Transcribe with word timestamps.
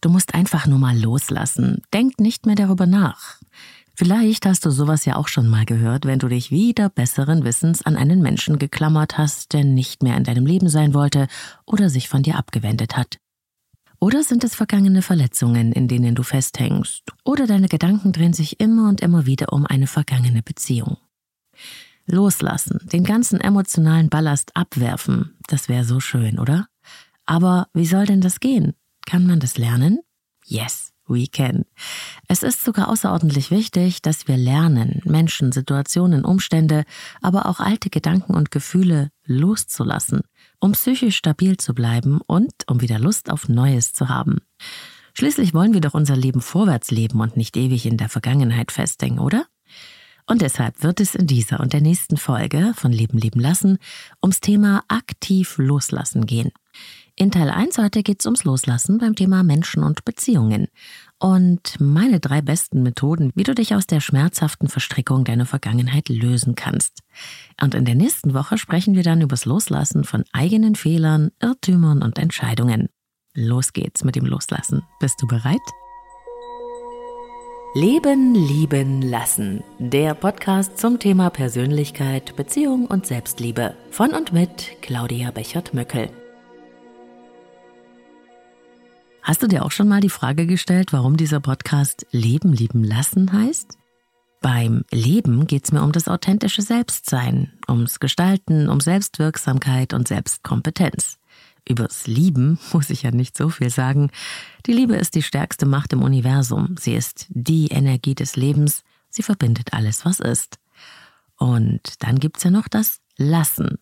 Du 0.00 0.08
musst 0.08 0.34
einfach 0.34 0.66
nur 0.66 0.78
mal 0.78 0.98
loslassen. 0.98 1.82
Denk 1.92 2.20
nicht 2.20 2.46
mehr 2.46 2.56
darüber 2.56 2.86
nach. 2.86 3.38
Vielleicht 3.94 4.46
hast 4.46 4.64
du 4.64 4.70
sowas 4.70 5.04
ja 5.04 5.16
auch 5.16 5.28
schon 5.28 5.46
mal 5.46 5.66
gehört, 5.66 6.06
wenn 6.06 6.18
du 6.18 6.28
dich 6.28 6.50
wieder 6.50 6.88
besseren 6.88 7.44
Wissens 7.44 7.82
an 7.84 7.96
einen 7.96 8.22
Menschen 8.22 8.58
geklammert 8.58 9.18
hast, 9.18 9.52
der 9.52 9.62
nicht 9.62 10.02
mehr 10.02 10.16
in 10.16 10.24
deinem 10.24 10.46
Leben 10.46 10.70
sein 10.70 10.94
wollte 10.94 11.26
oder 11.66 11.90
sich 11.90 12.08
von 12.08 12.22
dir 12.22 12.36
abgewendet 12.36 12.96
hat. 12.96 13.18
Oder 13.98 14.22
sind 14.22 14.42
es 14.44 14.54
vergangene 14.54 15.02
Verletzungen, 15.02 15.72
in 15.72 15.86
denen 15.86 16.14
du 16.14 16.22
festhängst? 16.22 17.02
Oder 17.22 17.46
deine 17.46 17.68
Gedanken 17.68 18.12
drehen 18.12 18.32
sich 18.32 18.58
immer 18.58 18.88
und 18.88 19.02
immer 19.02 19.26
wieder 19.26 19.52
um 19.52 19.66
eine 19.66 19.86
vergangene 19.86 20.42
Beziehung? 20.42 20.96
Loslassen, 22.06 22.80
den 22.90 23.04
ganzen 23.04 23.38
emotionalen 23.38 24.08
Ballast 24.08 24.56
abwerfen, 24.56 25.36
das 25.48 25.68
wäre 25.68 25.84
so 25.84 26.00
schön, 26.00 26.38
oder? 26.38 26.66
Aber 27.26 27.68
wie 27.74 27.84
soll 27.84 28.06
denn 28.06 28.22
das 28.22 28.40
gehen? 28.40 28.72
Kann 29.10 29.26
man 29.26 29.40
das 29.40 29.58
lernen? 29.58 29.98
Yes, 30.46 30.92
we 31.08 31.26
can. 31.26 31.64
Es 32.28 32.44
ist 32.44 32.64
sogar 32.64 32.88
außerordentlich 32.88 33.50
wichtig, 33.50 34.02
dass 34.02 34.28
wir 34.28 34.36
lernen, 34.36 35.00
Menschen, 35.04 35.50
Situationen, 35.50 36.24
Umstände, 36.24 36.84
aber 37.20 37.46
auch 37.46 37.58
alte 37.58 37.90
Gedanken 37.90 38.34
und 38.34 38.52
Gefühle 38.52 39.10
loszulassen, 39.26 40.20
um 40.60 40.72
psychisch 40.72 41.16
stabil 41.16 41.56
zu 41.56 41.74
bleiben 41.74 42.20
und 42.24 42.52
um 42.68 42.82
wieder 42.82 43.00
Lust 43.00 43.32
auf 43.32 43.48
Neues 43.48 43.94
zu 43.94 44.08
haben. 44.08 44.42
Schließlich 45.14 45.54
wollen 45.54 45.74
wir 45.74 45.80
doch 45.80 45.94
unser 45.94 46.14
Leben 46.14 46.40
vorwärts 46.40 46.92
leben 46.92 47.20
und 47.20 47.36
nicht 47.36 47.56
ewig 47.56 47.86
in 47.86 47.96
der 47.96 48.10
Vergangenheit 48.10 48.70
festhängen, 48.70 49.18
oder? 49.18 49.44
Und 50.26 50.40
deshalb 50.42 50.84
wird 50.84 51.00
es 51.00 51.16
in 51.16 51.26
dieser 51.26 51.58
und 51.58 51.72
der 51.72 51.80
nächsten 51.80 52.16
Folge 52.16 52.74
von 52.76 52.92
Leben 52.92 53.18
leben 53.18 53.40
lassen 53.40 53.78
ums 54.22 54.38
Thema 54.38 54.84
aktiv 54.86 55.58
loslassen 55.58 56.26
gehen. 56.26 56.52
In 57.20 57.30
Teil 57.30 57.50
1 57.50 57.76
heute 57.76 58.02
geht 58.02 58.20
es 58.20 58.24
ums 58.24 58.44
Loslassen 58.44 58.96
beim 58.96 59.14
Thema 59.14 59.42
Menschen 59.42 59.82
und 59.82 60.06
Beziehungen. 60.06 60.68
Und 61.18 61.78
meine 61.78 62.18
drei 62.18 62.40
besten 62.40 62.82
Methoden, 62.82 63.30
wie 63.34 63.42
du 63.42 63.54
dich 63.54 63.74
aus 63.74 63.86
der 63.86 64.00
schmerzhaften 64.00 64.70
Verstrickung 64.70 65.24
deiner 65.24 65.44
Vergangenheit 65.44 66.08
lösen 66.08 66.54
kannst. 66.54 67.00
Und 67.60 67.74
in 67.74 67.84
der 67.84 67.94
nächsten 67.94 68.32
Woche 68.32 68.56
sprechen 68.56 68.94
wir 68.96 69.02
dann 69.02 69.20
übers 69.20 69.44
Loslassen 69.44 70.04
von 70.04 70.24
eigenen 70.32 70.76
Fehlern, 70.76 71.30
Irrtümern 71.42 72.02
und 72.02 72.18
Entscheidungen. 72.18 72.88
Los 73.34 73.74
geht's 73.74 74.02
mit 74.02 74.16
dem 74.16 74.24
Loslassen. 74.24 74.80
Bist 74.98 75.20
du 75.20 75.26
bereit? 75.26 75.60
Leben, 77.74 78.34
lieben, 78.34 79.02
lassen. 79.02 79.62
Der 79.78 80.14
Podcast 80.14 80.78
zum 80.78 80.98
Thema 80.98 81.28
Persönlichkeit, 81.28 82.34
Beziehung 82.36 82.86
und 82.86 83.04
Selbstliebe. 83.04 83.74
Von 83.90 84.14
und 84.14 84.32
mit 84.32 84.80
Claudia 84.80 85.30
Bechert-Möckel. 85.32 86.08
Hast 89.22 89.42
du 89.42 89.46
dir 89.46 89.64
auch 89.64 89.70
schon 89.70 89.88
mal 89.88 90.00
die 90.00 90.08
Frage 90.08 90.46
gestellt, 90.46 90.92
warum 90.92 91.16
dieser 91.16 91.40
Podcast 91.40 92.06
Leben 92.10 92.52
lieben 92.52 92.82
lassen 92.82 93.32
heißt? 93.32 93.76
Beim 94.40 94.84
Leben 94.90 95.46
geht 95.46 95.64
es 95.64 95.72
mir 95.72 95.82
um 95.82 95.92
das 95.92 96.08
authentische 96.08 96.62
Selbstsein, 96.62 97.52
ums 97.68 98.00
Gestalten, 98.00 98.70
um 98.70 98.80
Selbstwirksamkeit 98.80 99.92
und 99.92 100.08
Selbstkompetenz. 100.08 101.18
Übers 101.68 102.06
Lieben 102.06 102.58
muss 102.72 102.88
ich 102.88 103.02
ja 103.02 103.10
nicht 103.10 103.36
so 103.36 103.50
viel 103.50 103.68
sagen. 103.68 104.10
Die 104.64 104.72
Liebe 104.72 104.96
ist 104.96 105.14
die 105.14 105.22
stärkste 105.22 105.66
Macht 105.66 105.92
im 105.92 106.02
Universum. 106.02 106.76
Sie 106.78 106.94
ist 106.94 107.26
die 107.28 107.68
Energie 107.68 108.14
des 108.14 108.36
Lebens. 108.36 108.82
Sie 109.10 109.22
verbindet 109.22 109.74
alles, 109.74 110.06
was 110.06 110.20
ist. 110.20 110.58
Und 111.36 112.02
dann 112.02 112.18
gibt's 112.18 112.42
ja 112.42 112.50
noch 112.50 112.68
das 112.68 113.00
Lassen. 113.18 113.78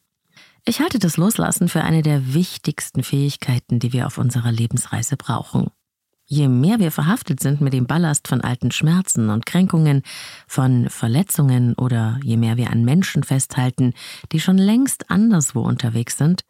Ich 0.65 0.81
halte 0.81 0.99
das 0.99 1.17
Loslassen 1.17 1.69
für 1.69 1.83
eine 1.83 2.03
der 2.03 2.35
wichtigsten 2.35 3.03
Fähigkeiten, 3.03 3.79
die 3.79 3.93
wir 3.93 4.07
auf 4.07 4.19
unserer 4.19 4.53
Lebensreise 4.53 5.17
brauchen. 5.17 5.71
Je 6.31 6.47
mehr 6.47 6.79
wir 6.79 6.93
verhaftet 6.93 7.41
sind 7.41 7.63
mit 7.63 7.73
dem 7.73 7.87
Ballast 7.87 8.29
von 8.29 8.43
alten 8.43 8.71
Schmerzen 8.71 9.31
und 9.31 9.47
Kränkungen, 9.47 10.03
von 10.47 10.91
Verletzungen 10.91 11.73
oder 11.73 12.21
je 12.23 12.37
mehr 12.37 12.59
wir 12.59 12.71
an 12.71 12.85
Menschen 12.85 13.23
festhalten, 13.23 13.95
die 14.31 14.41
schon 14.41 14.59
längst 14.59 15.11
anderswo 15.11 15.63
unterwegs 15.63 16.19
sind, 16.19 16.43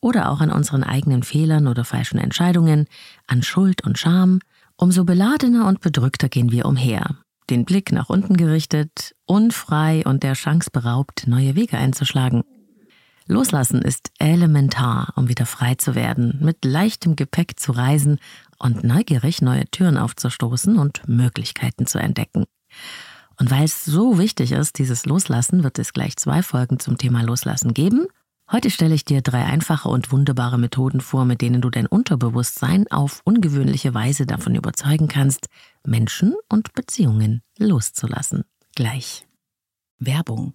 oder 0.00 0.30
auch 0.30 0.40
an 0.40 0.50
unseren 0.50 0.82
eigenen 0.82 1.22
Fehlern 1.22 1.68
oder 1.68 1.84
falschen 1.84 2.18
Entscheidungen, 2.18 2.86
an 3.28 3.42
Schuld 3.44 3.84
und 3.84 3.98
Scham, 3.98 4.40
umso 4.76 5.04
beladener 5.04 5.68
und 5.68 5.80
bedrückter 5.80 6.28
gehen 6.28 6.50
wir 6.50 6.66
umher, 6.66 7.18
den 7.50 7.64
Blick 7.64 7.92
nach 7.92 8.08
unten 8.08 8.36
gerichtet, 8.36 9.14
unfrei 9.26 10.02
und 10.04 10.24
der 10.24 10.32
Chance 10.32 10.70
beraubt, 10.72 11.28
neue 11.28 11.54
Wege 11.54 11.78
einzuschlagen. 11.78 12.42
Loslassen 13.30 13.80
ist 13.80 14.10
elementar, 14.18 15.12
um 15.14 15.28
wieder 15.28 15.46
frei 15.46 15.76
zu 15.76 15.94
werden, 15.94 16.38
mit 16.42 16.64
leichtem 16.64 17.14
Gepäck 17.14 17.58
zu 17.60 17.72
reisen 17.72 18.18
und 18.58 18.82
neugierig 18.82 19.40
neue 19.40 19.66
Türen 19.66 19.96
aufzustoßen 19.96 20.76
und 20.76 21.08
Möglichkeiten 21.08 21.86
zu 21.86 21.98
entdecken. 21.98 22.44
Und 23.38 23.50
weil 23.50 23.64
es 23.64 23.84
so 23.84 24.18
wichtig 24.18 24.52
ist, 24.52 24.78
dieses 24.78 25.06
Loslassen, 25.06 25.62
wird 25.62 25.78
es 25.78 25.92
gleich 25.92 26.16
zwei 26.16 26.42
Folgen 26.42 26.80
zum 26.80 26.98
Thema 26.98 27.22
Loslassen 27.22 27.72
geben. 27.72 28.06
Heute 28.50 28.68
stelle 28.68 28.94
ich 28.94 29.04
dir 29.04 29.22
drei 29.22 29.44
einfache 29.44 29.88
und 29.88 30.10
wunderbare 30.10 30.58
Methoden 30.58 31.00
vor, 31.00 31.24
mit 31.24 31.40
denen 31.40 31.62
du 31.62 31.70
dein 31.70 31.86
Unterbewusstsein 31.86 32.90
auf 32.90 33.22
ungewöhnliche 33.24 33.94
Weise 33.94 34.26
davon 34.26 34.56
überzeugen 34.56 35.06
kannst, 35.06 35.46
Menschen 35.86 36.34
und 36.48 36.74
Beziehungen 36.74 37.42
loszulassen. 37.56 38.42
Gleich. 38.74 39.24
Werbung. 39.98 40.54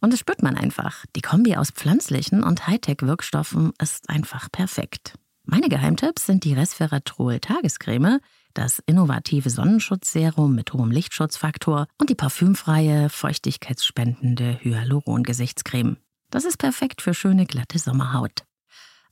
Und 0.00 0.12
das 0.12 0.20
spürt 0.20 0.42
man 0.42 0.56
einfach. 0.56 1.04
Die 1.16 1.20
Kombi 1.20 1.56
aus 1.56 1.70
pflanzlichen 1.70 2.42
und 2.42 2.66
Hightech-Wirkstoffen 2.66 3.72
ist 3.80 4.08
einfach 4.10 4.50
perfekt. 4.50 5.14
Meine 5.44 5.68
Geheimtipps 5.68 6.26
sind 6.26 6.44
die 6.44 6.52
Resveratrol 6.52 7.40
Tagescreme, 7.40 8.20
das 8.54 8.80
innovative 8.86 9.50
Sonnenschutzserum 9.50 10.54
mit 10.54 10.72
hohem 10.72 10.90
Lichtschutzfaktor 10.90 11.86
und 11.98 12.10
die 12.10 12.14
parfümfreie, 12.14 13.08
feuchtigkeitsspendende 13.08 14.58
Hyaluron-Gesichtscreme. 14.62 15.96
Das 16.30 16.44
ist 16.44 16.58
perfekt 16.58 17.00
für 17.00 17.14
schöne, 17.14 17.46
glatte 17.46 17.78
Sommerhaut. 17.78 18.44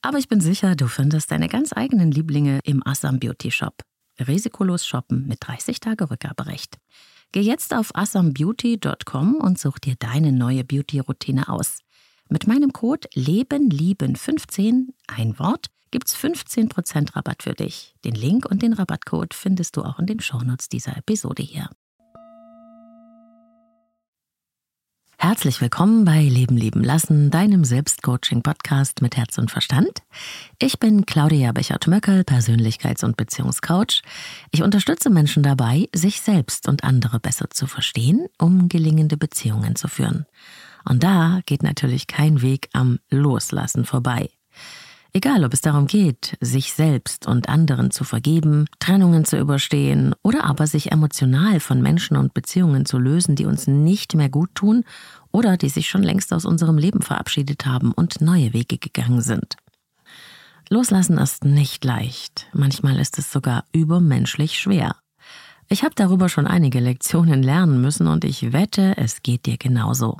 Aber 0.02 0.18
ich 0.18 0.28
bin 0.28 0.40
sicher, 0.40 0.76
du 0.76 0.88
findest 0.88 1.30
deine 1.30 1.48
ganz 1.48 1.72
eigenen 1.72 2.10
Lieblinge 2.10 2.60
im 2.64 2.86
Assam 2.86 3.18
Beauty 3.18 3.50
Shop. 3.50 3.82
Risikolos 4.18 4.86
shoppen 4.86 5.26
mit 5.26 5.38
30 5.40 5.80
Tage 5.80 6.10
Rückgaberecht. 6.10 6.78
Geh 7.36 7.42
jetzt 7.42 7.74
auf 7.74 7.94
asambeauty.com 7.94 9.34
und 9.34 9.58
such 9.58 9.78
dir 9.78 9.94
deine 9.98 10.32
neue 10.32 10.64
Beauty-Routine 10.64 11.50
aus. 11.50 11.80
Mit 12.30 12.46
meinem 12.46 12.72
Code 12.72 13.06
LebenLieben15, 13.14 14.86
ein 15.06 15.38
Wort, 15.38 15.66
gibt's 15.90 16.16
15% 16.16 17.14
Rabatt 17.14 17.42
für 17.42 17.52
dich. 17.52 17.94
Den 18.06 18.14
Link 18.14 18.46
und 18.50 18.62
den 18.62 18.72
Rabattcode 18.72 19.34
findest 19.34 19.76
du 19.76 19.82
auch 19.82 19.98
in 19.98 20.06
den 20.06 20.20
Shownotes 20.20 20.70
dieser 20.70 20.96
Episode 20.96 21.42
hier. 21.42 21.68
Herzlich 25.18 25.62
willkommen 25.62 26.04
bei 26.04 26.20
Leben 26.22 26.58
leben 26.58 26.84
lassen, 26.84 27.30
deinem 27.30 27.64
Selbstcoaching-Podcast 27.64 29.00
mit 29.00 29.16
Herz 29.16 29.38
und 29.38 29.50
Verstand. 29.50 30.02
Ich 30.58 30.78
bin 30.78 31.06
Claudia 31.06 31.52
Bechert-Möckel, 31.52 32.20
Persönlichkeits- 32.20 33.02
und 33.02 33.16
Beziehungscoach. 33.16 34.02
Ich 34.50 34.62
unterstütze 34.62 35.08
Menschen 35.08 35.42
dabei, 35.42 35.88
sich 35.94 36.20
selbst 36.20 36.68
und 36.68 36.84
andere 36.84 37.18
besser 37.18 37.48
zu 37.48 37.66
verstehen, 37.66 38.26
um 38.38 38.68
gelingende 38.68 39.16
Beziehungen 39.16 39.74
zu 39.74 39.88
führen. 39.88 40.26
Und 40.84 41.02
da 41.02 41.40
geht 41.46 41.62
natürlich 41.62 42.06
kein 42.06 42.42
Weg 42.42 42.68
am 42.74 42.98
Loslassen 43.08 43.86
vorbei. 43.86 44.28
Egal, 45.16 45.46
ob 45.46 45.54
es 45.54 45.62
darum 45.62 45.86
geht, 45.86 46.36
sich 46.42 46.74
selbst 46.74 47.26
und 47.26 47.48
anderen 47.48 47.90
zu 47.90 48.04
vergeben, 48.04 48.66
Trennungen 48.80 49.24
zu 49.24 49.38
überstehen 49.38 50.14
oder 50.22 50.44
aber 50.44 50.66
sich 50.66 50.92
emotional 50.92 51.58
von 51.58 51.80
Menschen 51.80 52.18
und 52.18 52.34
Beziehungen 52.34 52.84
zu 52.84 52.98
lösen, 52.98 53.34
die 53.34 53.46
uns 53.46 53.66
nicht 53.66 54.14
mehr 54.14 54.28
gut 54.28 54.54
tun 54.54 54.84
oder 55.32 55.56
die 55.56 55.70
sich 55.70 55.88
schon 55.88 56.02
längst 56.02 56.34
aus 56.34 56.44
unserem 56.44 56.76
Leben 56.76 57.00
verabschiedet 57.00 57.64
haben 57.64 57.92
und 57.92 58.20
neue 58.20 58.52
Wege 58.52 58.76
gegangen 58.76 59.22
sind. 59.22 59.56
Loslassen 60.68 61.16
ist 61.16 61.46
nicht 61.46 61.82
leicht, 61.82 62.48
manchmal 62.52 63.00
ist 63.00 63.16
es 63.16 63.32
sogar 63.32 63.64
übermenschlich 63.72 64.58
schwer. 64.58 64.96
Ich 65.66 65.82
habe 65.82 65.94
darüber 65.94 66.28
schon 66.28 66.46
einige 66.46 66.80
Lektionen 66.80 67.42
lernen 67.42 67.80
müssen 67.80 68.06
und 68.06 68.22
ich 68.26 68.52
wette, 68.52 68.98
es 68.98 69.22
geht 69.22 69.46
dir 69.46 69.56
genauso. 69.56 70.18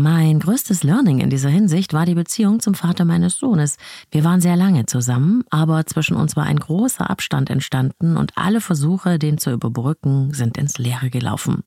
Mein 0.00 0.38
größtes 0.38 0.84
Learning 0.84 1.18
in 1.18 1.28
dieser 1.28 1.48
Hinsicht 1.48 1.92
war 1.92 2.06
die 2.06 2.14
Beziehung 2.14 2.60
zum 2.60 2.74
Vater 2.74 3.04
meines 3.04 3.36
Sohnes. 3.36 3.78
Wir 4.12 4.22
waren 4.22 4.40
sehr 4.40 4.54
lange 4.54 4.86
zusammen, 4.86 5.42
aber 5.50 5.86
zwischen 5.86 6.14
uns 6.16 6.36
war 6.36 6.44
ein 6.44 6.60
großer 6.60 7.10
Abstand 7.10 7.50
entstanden 7.50 8.16
und 8.16 8.38
alle 8.38 8.60
Versuche, 8.60 9.18
den 9.18 9.38
zu 9.38 9.50
überbrücken, 9.50 10.32
sind 10.32 10.56
ins 10.56 10.78
Leere 10.78 11.10
gelaufen. 11.10 11.64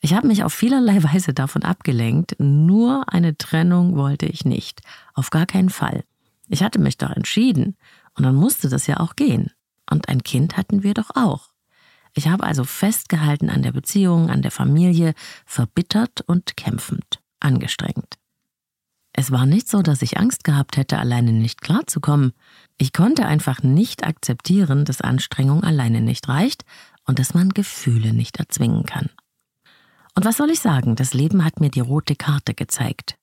Ich 0.00 0.14
habe 0.14 0.28
mich 0.28 0.44
auf 0.44 0.54
vielerlei 0.54 1.02
Weise 1.12 1.34
davon 1.34 1.62
abgelenkt, 1.62 2.36
nur 2.38 3.12
eine 3.12 3.36
Trennung 3.36 3.96
wollte 3.96 4.24
ich 4.24 4.46
nicht, 4.46 4.80
auf 5.12 5.28
gar 5.28 5.44
keinen 5.44 5.68
Fall. 5.68 6.04
Ich 6.48 6.62
hatte 6.62 6.78
mich 6.78 6.96
doch 6.96 7.10
entschieden, 7.10 7.76
und 8.14 8.24
dann 8.24 8.34
musste 8.34 8.70
das 8.70 8.86
ja 8.86 8.98
auch 8.98 9.14
gehen. 9.14 9.50
Und 9.90 10.08
ein 10.08 10.22
Kind 10.22 10.56
hatten 10.56 10.84
wir 10.84 10.94
doch 10.94 11.10
auch. 11.16 11.50
Ich 12.14 12.28
habe 12.28 12.44
also 12.44 12.64
festgehalten 12.64 13.50
an 13.50 13.60
der 13.60 13.72
Beziehung, 13.72 14.30
an 14.30 14.40
der 14.40 14.50
Familie, 14.52 15.12
verbittert 15.44 16.22
und 16.22 16.56
kämpfend 16.56 17.21
angestrengt. 17.42 18.18
Es 19.12 19.30
war 19.30 19.44
nicht 19.44 19.68
so, 19.68 19.82
dass 19.82 20.00
ich 20.00 20.18
Angst 20.18 20.42
gehabt 20.44 20.76
hätte, 20.76 20.98
alleine 20.98 21.32
nicht 21.32 21.60
klarzukommen. 21.60 22.32
Ich 22.78 22.92
konnte 22.92 23.26
einfach 23.26 23.62
nicht 23.62 24.04
akzeptieren, 24.04 24.84
dass 24.84 25.02
Anstrengung 25.02 25.62
alleine 25.62 26.00
nicht 26.00 26.28
reicht 26.28 26.64
und 27.04 27.18
dass 27.18 27.34
man 27.34 27.50
Gefühle 27.50 28.14
nicht 28.14 28.38
erzwingen 28.38 28.84
kann. 28.84 29.10
Und 30.14 30.24
was 30.24 30.38
soll 30.38 30.50
ich 30.50 30.60
sagen, 30.60 30.96
das 30.96 31.14
Leben 31.14 31.44
hat 31.44 31.60
mir 31.60 31.70
die 31.70 31.80
rote 31.80 32.16
Karte 32.16 32.54
gezeigt. 32.54 33.16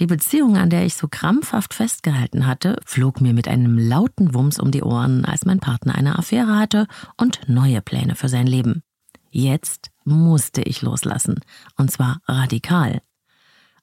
Die 0.00 0.06
Beziehung, 0.06 0.56
an 0.56 0.70
der 0.70 0.84
ich 0.84 0.96
so 0.96 1.06
krampfhaft 1.08 1.74
festgehalten 1.74 2.46
hatte, 2.46 2.80
flog 2.84 3.20
mir 3.20 3.32
mit 3.32 3.46
einem 3.46 3.78
lauten 3.78 4.34
Wumms 4.34 4.58
um 4.58 4.72
die 4.72 4.82
Ohren, 4.82 5.24
als 5.24 5.44
mein 5.44 5.60
Partner 5.60 5.94
eine 5.94 6.18
Affäre 6.18 6.56
hatte 6.56 6.88
und 7.16 7.48
neue 7.48 7.80
Pläne 7.80 8.16
für 8.16 8.28
sein 8.28 8.48
Leben. 8.48 8.82
Jetzt 9.30 9.90
musste 10.04 10.62
ich 10.62 10.82
loslassen, 10.82 11.40
und 11.76 11.92
zwar 11.92 12.20
radikal. 12.26 13.00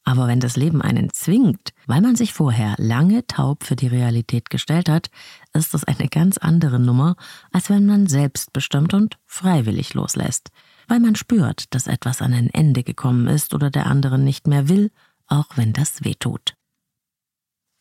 Aber 0.03 0.27
wenn 0.27 0.39
das 0.39 0.57
Leben 0.57 0.81
einen 0.81 1.11
zwingt, 1.13 1.73
weil 1.85 2.01
man 2.01 2.15
sich 2.15 2.33
vorher 2.33 2.75
lange 2.77 3.25
taub 3.27 3.63
für 3.63 3.75
die 3.75 3.87
Realität 3.87 4.49
gestellt 4.49 4.89
hat, 4.89 5.09
ist 5.53 5.73
das 5.73 5.83
eine 5.83 6.07
ganz 6.07 6.37
andere 6.37 6.79
Nummer, 6.79 7.15
als 7.51 7.69
wenn 7.69 7.85
man 7.85 8.07
selbstbestimmt 8.07 8.93
und 8.93 9.17
freiwillig 9.25 9.93
loslässt, 9.93 10.49
weil 10.87 10.99
man 10.99 11.15
spürt, 11.15 11.73
dass 11.73 11.87
etwas 11.87 12.21
an 12.21 12.33
ein 12.33 12.49
Ende 12.49 12.83
gekommen 12.83 13.27
ist 13.27 13.53
oder 13.53 13.69
der 13.69 13.85
andere 13.85 14.17
nicht 14.17 14.47
mehr 14.47 14.67
will, 14.69 14.91
auch 15.27 15.55
wenn 15.55 15.71
das 15.71 16.03
weh 16.03 16.15
tut. 16.15 16.55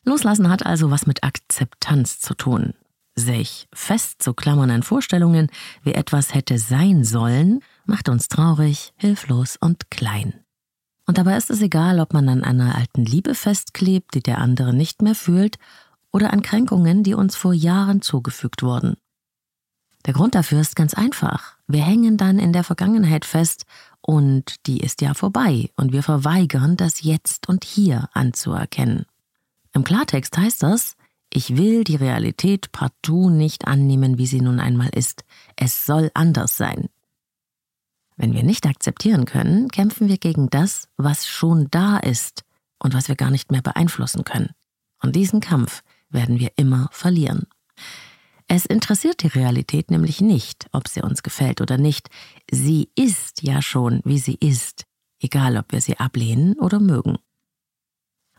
Loslassen 0.05 0.49
hat 0.49 0.65
also 0.65 0.91
was 0.91 1.07
mit 1.07 1.25
Akzeptanz 1.25 2.21
zu 2.21 2.35
tun. 2.35 2.75
Sich 3.17 3.67
festzuklammern 3.73 4.71
an 4.71 4.83
Vorstellungen, 4.83 5.51
wie 5.83 5.93
etwas 5.93 6.35
hätte 6.35 6.59
sein 6.59 7.05
sollen, 7.05 7.61
macht 7.85 8.09
uns 8.09 8.29
traurig, 8.29 8.93
hilflos 8.97 9.57
und 9.61 9.91
klein. 9.91 10.35
Und 11.11 11.19
dabei 11.19 11.37
ist 11.37 11.51
es 11.51 11.61
egal, 11.61 11.99
ob 11.99 12.13
man 12.13 12.29
an 12.29 12.45
einer 12.45 12.77
alten 12.77 13.05
Liebe 13.05 13.35
festklebt, 13.35 14.15
die 14.15 14.23
der 14.23 14.39
andere 14.39 14.73
nicht 14.73 15.03
mehr 15.03 15.17
fühlt, 15.17 15.59
oder 16.13 16.33
an 16.33 16.41
Kränkungen, 16.41 17.03
die 17.03 17.15
uns 17.15 17.35
vor 17.35 17.53
Jahren 17.53 18.01
zugefügt 18.01 18.63
wurden. 18.63 18.95
Der 20.07 20.15
Grund 20.15 20.37
dafür 20.37 20.61
ist 20.61 20.77
ganz 20.77 20.95
einfach. 20.95 21.57
Wir 21.67 21.83
hängen 21.83 22.17
dann 22.17 22.39
in 22.39 22.53
der 22.53 22.63
Vergangenheit 22.63 23.25
fest 23.25 23.67
und 24.01 24.65
die 24.69 24.79
ist 24.79 25.01
ja 25.01 25.15
vorbei 25.15 25.71
und 25.75 25.93
wir 25.93 26.05
verweigern 26.05 26.77
das 26.77 27.03
jetzt 27.03 27.49
und 27.49 27.65
hier 27.65 28.09
anzuerkennen. 28.13 29.05
Im 29.73 29.83
Klartext 29.83 30.39
heißt 30.39 30.63
das, 30.63 30.95
ich 31.29 31.57
will 31.57 31.83
die 31.83 31.97
Realität 31.97 32.71
partout 32.71 33.31
nicht 33.31 33.67
annehmen, 33.67 34.17
wie 34.17 34.27
sie 34.27 34.41
nun 34.41 34.61
einmal 34.61 34.91
ist. 34.91 35.25
Es 35.57 35.87
soll 35.87 36.13
anders 36.15 36.57
sein. 36.57 36.89
Wenn 38.21 38.35
wir 38.35 38.43
nicht 38.43 38.67
akzeptieren 38.67 39.25
können, 39.25 39.71
kämpfen 39.71 40.09
wir 40.09 40.19
gegen 40.19 40.51
das, 40.51 40.89
was 40.99 41.27
schon 41.27 41.69
da 41.71 41.97
ist 41.97 42.45
und 42.79 42.93
was 42.93 43.09
wir 43.09 43.17
gar 43.17 43.31
nicht 43.31 43.51
mehr 43.51 43.63
beeinflussen 43.63 44.25
können. 44.25 44.51
Und 45.03 45.17
diesen 45.17 45.41
Kampf 45.41 45.83
werden 46.11 46.39
wir 46.39 46.53
immer 46.57 46.91
verlieren. 46.93 47.47
Es 48.47 48.67
interessiert 48.67 49.23
die 49.23 49.29
Realität 49.29 49.91
nämlich 49.91 50.21
nicht, 50.21 50.69
ob 50.73 50.87
sie 50.87 51.01
uns 51.01 51.23
gefällt 51.23 51.63
oder 51.63 51.79
nicht. 51.79 52.11
Sie 52.51 52.91
ist 52.95 53.43
ja 53.43 53.63
schon, 53.63 54.03
wie 54.05 54.19
sie 54.19 54.35
ist, 54.35 54.85
egal 55.19 55.57
ob 55.57 55.73
wir 55.73 55.81
sie 55.81 55.99
ablehnen 55.99 56.59
oder 56.59 56.79
mögen. 56.79 57.17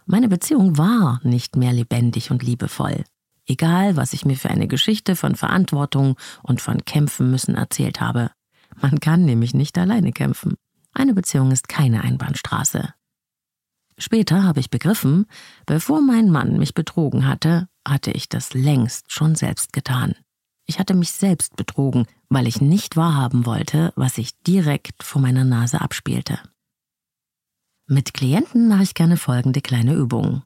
Meine 0.06 0.30
Beziehung 0.30 0.78
war 0.78 1.22
nicht 1.24 1.56
mehr 1.56 1.74
lebendig 1.74 2.30
und 2.30 2.44
liebevoll. 2.44 3.04
Egal, 3.48 3.96
was 3.96 4.14
ich 4.14 4.26
mir 4.26 4.38
für 4.38 4.52
eine 4.52 4.68
Geschichte 4.68 5.16
von 5.16 5.34
Verantwortung 5.34 6.18
und 6.44 6.62
von 6.62 6.86
Kämpfen 6.86 7.32
müssen 7.32 7.56
erzählt 7.56 8.00
habe. 8.00 8.30
Man 8.80 9.00
kann 9.00 9.26
nämlich 9.26 9.54
nicht 9.54 9.78
alleine 9.78 10.12
kämpfen. 10.12 10.56
Eine 10.94 11.14
Beziehung 11.14 11.52
ist 11.52 11.68
keine 11.68 12.04
Einbahnstraße. 12.04 12.94
Später 13.98 14.44
habe 14.44 14.60
ich 14.60 14.70
begriffen, 14.70 15.26
bevor 15.66 16.02
mein 16.02 16.30
Mann 16.30 16.58
mich 16.58 16.74
betrogen 16.74 17.28
hatte, 17.28 17.68
hatte 17.88 18.12
ich 18.12 18.30
das 18.30 18.54
längst 18.54 19.12
schon 19.12 19.36
selbst 19.36 19.74
getan. 19.74 20.16
Ich 20.66 20.80
hatte 20.80 20.94
mich 20.94 21.12
selbst 21.12 21.56
betrogen, 21.56 22.06
weil 22.30 22.48
ich 22.48 22.62
nicht 22.62 22.96
wahrhaben 22.96 23.46
wollte, 23.46 23.92
was 23.96 24.16
sich 24.16 24.40
direkt 24.42 25.04
vor 25.04 25.22
meiner 25.22 25.44
Nase 25.44 25.82
abspielte. 25.82 26.40
Mit 27.88 28.14
Klienten 28.14 28.68
mache 28.68 28.84
ich 28.84 28.94
gerne 28.94 29.18
folgende 29.18 29.62
kleine 29.62 29.94
Übung. 29.94 30.44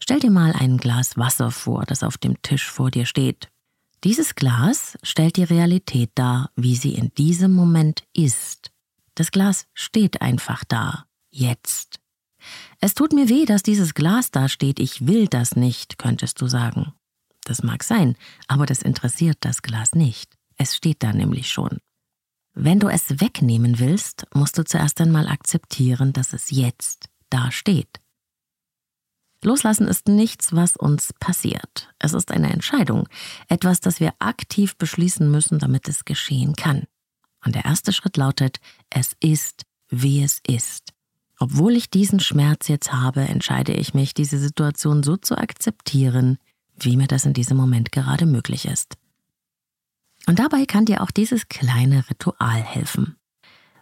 Stell 0.00 0.20
dir 0.20 0.30
mal 0.30 0.52
ein 0.52 0.78
Glas 0.78 1.16
Wasser 1.16 1.50
vor, 1.50 1.84
das 1.84 2.02
auf 2.02 2.18
dem 2.18 2.42
Tisch 2.42 2.68
vor 2.68 2.90
dir 2.90 3.06
steht. 3.06 3.48
Dieses 4.04 4.36
Glas 4.36 4.96
stellt 5.02 5.36
die 5.36 5.44
Realität 5.44 6.10
dar, 6.14 6.50
wie 6.54 6.76
sie 6.76 6.94
in 6.94 7.12
diesem 7.14 7.52
Moment 7.52 8.04
ist. 8.14 8.70
Das 9.14 9.32
Glas 9.32 9.66
steht 9.74 10.22
einfach 10.22 10.64
da, 10.64 11.06
jetzt. 11.30 11.98
Es 12.80 12.94
tut 12.94 13.12
mir 13.12 13.28
weh, 13.28 13.44
dass 13.44 13.64
dieses 13.64 13.94
Glas 13.94 14.30
da 14.30 14.48
steht, 14.48 14.78
ich 14.78 15.06
will 15.06 15.26
das 15.26 15.56
nicht, 15.56 15.98
könntest 15.98 16.40
du 16.40 16.46
sagen. 16.46 16.92
Das 17.44 17.64
mag 17.64 17.82
sein, 17.82 18.14
aber 18.46 18.66
das 18.66 18.82
interessiert 18.82 19.38
das 19.40 19.62
Glas 19.62 19.94
nicht. 19.94 20.36
Es 20.56 20.76
steht 20.76 21.02
da 21.02 21.12
nämlich 21.12 21.50
schon. 21.50 21.78
Wenn 22.54 22.78
du 22.78 22.88
es 22.88 23.20
wegnehmen 23.20 23.78
willst, 23.78 24.26
musst 24.34 24.58
du 24.58 24.64
zuerst 24.64 25.00
einmal 25.00 25.28
akzeptieren, 25.28 26.12
dass 26.12 26.32
es 26.32 26.50
jetzt 26.50 27.08
da 27.30 27.50
steht. 27.50 28.00
Loslassen 29.44 29.86
ist 29.86 30.08
nichts, 30.08 30.52
was 30.52 30.76
uns 30.76 31.12
passiert. 31.20 31.92
Es 31.98 32.12
ist 32.12 32.32
eine 32.32 32.52
Entscheidung, 32.52 33.08
etwas, 33.48 33.80
das 33.80 34.00
wir 34.00 34.12
aktiv 34.18 34.76
beschließen 34.76 35.30
müssen, 35.30 35.58
damit 35.58 35.88
es 35.88 36.04
geschehen 36.04 36.56
kann. 36.56 36.84
Und 37.44 37.54
der 37.54 37.64
erste 37.64 37.92
Schritt 37.92 38.16
lautet, 38.16 38.58
es 38.90 39.14
ist, 39.20 39.64
wie 39.88 40.22
es 40.22 40.40
ist. 40.46 40.92
Obwohl 41.38 41.76
ich 41.76 41.88
diesen 41.88 42.18
Schmerz 42.18 42.66
jetzt 42.66 42.92
habe, 42.92 43.20
entscheide 43.20 43.72
ich 43.72 43.94
mich, 43.94 44.12
diese 44.12 44.38
Situation 44.38 45.04
so 45.04 45.16
zu 45.16 45.38
akzeptieren, 45.38 46.38
wie 46.76 46.96
mir 46.96 47.06
das 47.06 47.24
in 47.24 47.32
diesem 47.32 47.56
Moment 47.56 47.92
gerade 47.92 48.26
möglich 48.26 48.64
ist. 48.64 48.96
Und 50.26 50.40
dabei 50.40 50.66
kann 50.66 50.84
dir 50.84 51.02
auch 51.02 51.12
dieses 51.12 51.48
kleine 51.48 52.10
Ritual 52.10 52.60
helfen. 52.60 53.17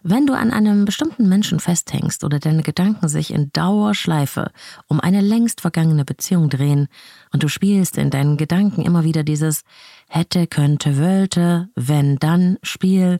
Wenn 0.03 0.27
du 0.27 0.33
an 0.33 0.51
einem 0.51 0.85
bestimmten 0.85 1.27
Menschen 1.27 1.59
festhängst 1.59 2.23
oder 2.23 2.39
deine 2.39 2.63
Gedanken 2.63 3.07
sich 3.07 3.33
in 3.33 3.51
Dauerschleife 3.51 4.51
um 4.87 4.99
eine 4.99 5.21
längst 5.21 5.61
vergangene 5.61 6.05
Beziehung 6.05 6.49
drehen 6.49 6.87
und 7.33 7.43
du 7.43 7.47
spielst 7.47 7.97
in 7.97 8.09
deinen 8.09 8.37
Gedanken 8.37 8.83
immer 8.83 9.03
wieder 9.03 9.23
dieses 9.23 9.63
hätte, 10.07 10.47
könnte, 10.47 10.97
wollte, 10.97 11.69
wenn, 11.75 12.17
dann 12.17 12.57
Spiel 12.61 13.19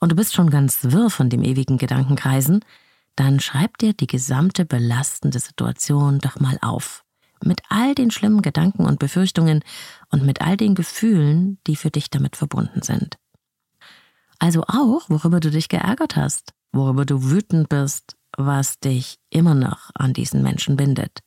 und 0.00 0.12
du 0.12 0.16
bist 0.16 0.34
schon 0.34 0.50
ganz 0.50 0.80
wirr 0.82 1.10
von 1.10 1.30
dem 1.30 1.42
ewigen 1.42 1.78
Gedankenkreisen, 1.78 2.64
dann 3.14 3.40
schreib 3.40 3.78
dir 3.78 3.94
die 3.94 4.06
gesamte 4.06 4.64
belastende 4.64 5.38
Situation 5.38 6.18
doch 6.18 6.38
mal 6.38 6.58
auf. 6.60 7.04
Mit 7.44 7.60
all 7.68 7.94
den 7.94 8.10
schlimmen 8.10 8.42
Gedanken 8.42 8.84
und 8.84 8.98
Befürchtungen 8.98 9.62
und 10.10 10.24
mit 10.24 10.40
all 10.40 10.56
den 10.56 10.74
Gefühlen, 10.74 11.58
die 11.66 11.76
für 11.76 11.90
dich 11.90 12.10
damit 12.10 12.36
verbunden 12.36 12.82
sind. 12.82 13.18
Also 14.38 14.62
auch, 14.62 15.08
worüber 15.08 15.40
du 15.40 15.50
dich 15.50 15.68
geärgert 15.68 16.16
hast, 16.16 16.52
worüber 16.72 17.04
du 17.04 17.30
wütend 17.30 17.68
bist, 17.68 18.16
was 18.36 18.78
dich 18.78 19.18
immer 19.30 19.54
noch 19.54 19.90
an 19.94 20.12
diesen 20.12 20.42
Menschen 20.42 20.76
bindet. 20.76 21.20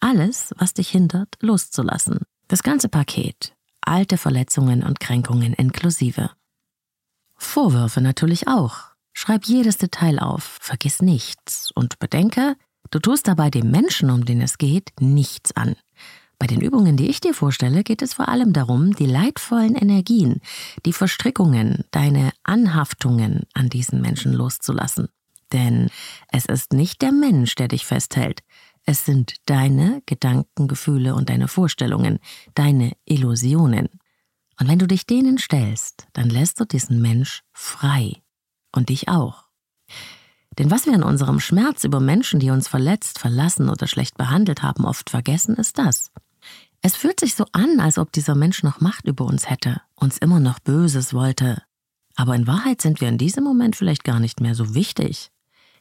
Alles, 0.00 0.54
was 0.56 0.74
dich 0.74 0.88
hindert, 0.88 1.34
loszulassen. 1.40 2.20
Das 2.46 2.62
ganze 2.62 2.88
Paket. 2.88 3.54
Alte 3.80 4.16
Verletzungen 4.16 4.82
und 4.82 5.00
Kränkungen 5.00 5.52
inklusive. 5.52 6.30
Vorwürfe 7.36 8.00
natürlich 8.00 8.48
auch. 8.48 8.88
Schreib 9.12 9.44
jedes 9.46 9.78
Detail 9.78 10.20
auf, 10.20 10.58
vergiss 10.60 11.02
nichts 11.02 11.72
und 11.72 11.98
bedenke, 11.98 12.56
du 12.90 12.98
tust 13.00 13.26
dabei 13.26 13.50
dem 13.50 13.70
Menschen, 13.70 14.10
um 14.10 14.24
den 14.24 14.40
es 14.40 14.58
geht, 14.58 14.92
nichts 15.00 15.56
an. 15.56 15.76
Bei 16.38 16.46
den 16.46 16.60
Übungen, 16.60 16.96
die 16.96 17.08
ich 17.08 17.20
dir 17.20 17.34
vorstelle, 17.34 17.82
geht 17.82 18.00
es 18.00 18.14
vor 18.14 18.28
allem 18.28 18.52
darum, 18.52 18.94
die 18.94 19.06
leidvollen 19.06 19.74
Energien, 19.74 20.40
die 20.86 20.92
Verstrickungen, 20.92 21.84
deine 21.90 22.30
Anhaftungen 22.44 23.42
an 23.54 23.68
diesen 23.68 24.00
Menschen 24.00 24.32
loszulassen. 24.32 25.08
Denn 25.52 25.90
es 26.30 26.46
ist 26.46 26.72
nicht 26.72 27.02
der 27.02 27.10
Mensch, 27.10 27.56
der 27.56 27.68
dich 27.68 27.86
festhält. 27.86 28.42
Es 28.84 29.04
sind 29.04 29.34
deine 29.46 30.02
Gedanken, 30.06 30.68
Gefühle 30.68 31.14
und 31.14 31.28
deine 31.28 31.48
Vorstellungen, 31.48 32.20
deine 32.54 32.92
Illusionen. 33.04 33.88
Und 34.60 34.68
wenn 34.68 34.78
du 34.78 34.86
dich 34.86 35.06
denen 35.06 35.38
stellst, 35.38 36.06
dann 36.12 36.30
lässt 36.30 36.60
du 36.60 36.64
diesen 36.64 37.02
Mensch 37.02 37.42
frei. 37.52 38.22
Und 38.70 38.90
dich 38.90 39.08
auch. 39.08 39.44
Denn 40.58 40.70
was 40.70 40.86
wir 40.86 40.94
in 40.94 41.02
unserem 41.02 41.40
Schmerz 41.40 41.84
über 41.84 42.00
Menschen, 42.00 42.38
die 42.38 42.50
uns 42.50 42.68
verletzt, 42.68 43.18
verlassen 43.18 43.70
oder 43.70 43.86
schlecht 43.86 44.16
behandelt 44.16 44.62
haben, 44.62 44.84
oft 44.84 45.10
vergessen, 45.10 45.56
ist 45.56 45.78
das. 45.78 46.10
Es 46.82 46.96
fühlt 46.96 47.20
sich 47.20 47.34
so 47.34 47.44
an, 47.52 47.80
als 47.80 47.98
ob 47.98 48.12
dieser 48.12 48.34
Mensch 48.34 48.62
noch 48.62 48.80
Macht 48.80 49.06
über 49.06 49.24
uns 49.24 49.50
hätte, 49.50 49.80
uns 49.94 50.18
immer 50.18 50.40
noch 50.40 50.58
Böses 50.60 51.12
wollte. 51.12 51.62
Aber 52.14 52.34
in 52.34 52.46
Wahrheit 52.46 52.80
sind 52.80 53.00
wir 53.00 53.08
in 53.08 53.18
diesem 53.18 53.44
Moment 53.44 53.76
vielleicht 53.76 54.04
gar 54.04 54.20
nicht 54.20 54.40
mehr 54.40 54.54
so 54.54 54.74
wichtig. 54.74 55.30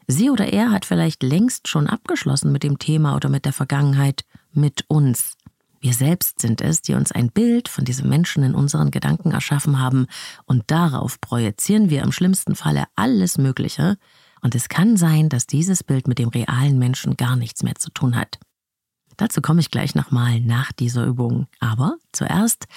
Sie 0.07 0.29
oder 0.29 0.51
er 0.51 0.71
hat 0.71 0.85
vielleicht 0.85 1.21
längst 1.21 1.67
schon 1.67 1.87
abgeschlossen 1.87 2.51
mit 2.51 2.63
dem 2.63 2.79
Thema 2.79 3.15
oder 3.15 3.29
mit 3.29 3.45
der 3.45 3.53
Vergangenheit, 3.53 4.23
mit 4.53 4.85
uns. 4.87 5.35
Wir 5.79 5.93
selbst 5.93 6.39
sind 6.39 6.61
es, 6.61 6.81
die 6.81 6.93
uns 6.93 7.11
ein 7.11 7.29
Bild 7.29 7.67
von 7.67 7.85
diesem 7.85 8.09
Menschen 8.09 8.43
in 8.43 8.55
unseren 8.55 8.89
Gedanken 8.89 9.31
erschaffen 9.31 9.79
haben, 9.79 10.07
und 10.45 10.63
darauf 10.67 11.21
projizieren 11.21 11.89
wir 11.89 12.01
im 12.03 12.11
schlimmsten 12.11 12.55
Falle 12.55 12.85
alles 12.95 13.37
Mögliche, 13.37 13.97
und 14.41 14.55
es 14.55 14.69
kann 14.69 14.97
sein, 14.97 15.29
dass 15.29 15.45
dieses 15.45 15.83
Bild 15.83 16.07
mit 16.07 16.19
dem 16.19 16.29
realen 16.29 16.79
Menschen 16.79 17.17
gar 17.17 17.35
nichts 17.35 17.63
mehr 17.63 17.75
zu 17.75 17.89
tun 17.91 18.15
hat. 18.15 18.39
Dazu 19.17 19.41
komme 19.41 19.59
ich 19.59 19.71
gleich 19.71 19.95
nochmal 19.95 20.39
nach 20.39 20.71
dieser 20.71 21.05
Übung. 21.05 21.47
Aber 21.59 21.97
zuerst 22.11 22.67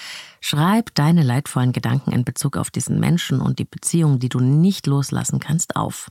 schreib 0.41 0.95
deine 0.95 1.23
leidvollen 1.23 1.73
Gedanken 1.73 2.13
in 2.13 2.25
Bezug 2.25 2.57
auf 2.57 2.71
diesen 2.71 2.99
Menschen 2.99 3.41
und 3.41 3.59
die 3.59 3.65
Beziehung, 3.65 4.19
die 4.19 4.31
du 4.31 4.41
nicht 4.41 4.87
loslassen 4.87 5.39
kannst, 5.39 5.77
auf. 5.77 6.11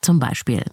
Zum 0.00 0.20
Beispiel, 0.20 0.64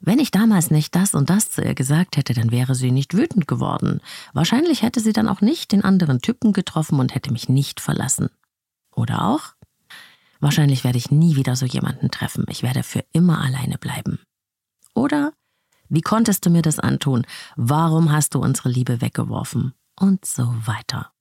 wenn 0.00 0.18
ich 0.18 0.30
damals 0.30 0.70
nicht 0.70 0.94
das 0.94 1.14
und 1.14 1.30
das 1.30 1.50
zu 1.50 1.62
ihr 1.62 1.74
gesagt 1.74 2.16
hätte, 2.16 2.34
dann 2.34 2.50
wäre 2.50 2.74
sie 2.74 2.90
nicht 2.90 3.14
wütend 3.14 3.48
geworden. 3.48 4.00
Wahrscheinlich 4.34 4.82
hätte 4.82 5.00
sie 5.00 5.12
dann 5.12 5.28
auch 5.28 5.40
nicht 5.40 5.72
den 5.72 5.84
anderen 5.84 6.20
Typen 6.20 6.52
getroffen 6.52 7.00
und 7.00 7.14
hätte 7.14 7.32
mich 7.32 7.48
nicht 7.48 7.80
verlassen. 7.80 8.28
Oder 8.94 9.26
auch, 9.26 9.54
wahrscheinlich 10.40 10.84
werde 10.84 10.98
ich 10.98 11.10
nie 11.10 11.36
wieder 11.36 11.56
so 11.56 11.64
jemanden 11.64 12.10
treffen. 12.10 12.44
Ich 12.50 12.62
werde 12.62 12.82
für 12.82 13.04
immer 13.12 13.40
alleine 13.40 13.78
bleiben. 13.78 14.18
Oder, 14.94 15.32
wie 15.88 16.00
konntest 16.00 16.44
du 16.46 16.50
mir 16.50 16.62
das 16.62 16.78
antun? 16.78 17.26
Warum 17.56 18.12
hast 18.12 18.34
du 18.34 18.40
unsere 18.40 18.68
Liebe 18.68 19.00
weggeworfen? 19.00 19.74
Und 19.98 20.24
so 20.24 20.54
weiter. 20.66 21.12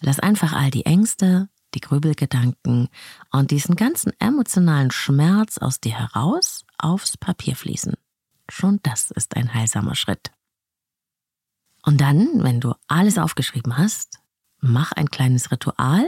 Lass 0.00 0.20
einfach 0.20 0.52
all 0.52 0.70
die 0.70 0.84
Ängste, 0.84 1.48
die 1.74 1.80
Grübelgedanken 1.80 2.88
und 3.30 3.50
diesen 3.50 3.76
ganzen 3.76 4.12
emotionalen 4.20 4.90
Schmerz 4.90 5.58
aus 5.58 5.80
dir 5.80 5.98
heraus 5.98 6.64
aufs 6.76 7.16
Papier 7.16 7.56
fließen. 7.56 7.94
Schon 8.50 8.80
das 8.82 9.10
ist 9.10 9.36
ein 9.36 9.54
heilsamer 9.54 9.94
Schritt. 9.94 10.32
Und 11.84 12.00
dann, 12.00 12.42
wenn 12.42 12.60
du 12.60 12.74
alles 12.86 13.16
aufgeschrieben 13.18 13.78
hast, 13.78 14.18
mach 14.60 14.92
ein 14.92 15.10
kleines 15.10 15.50
Ritual 15.50 16.06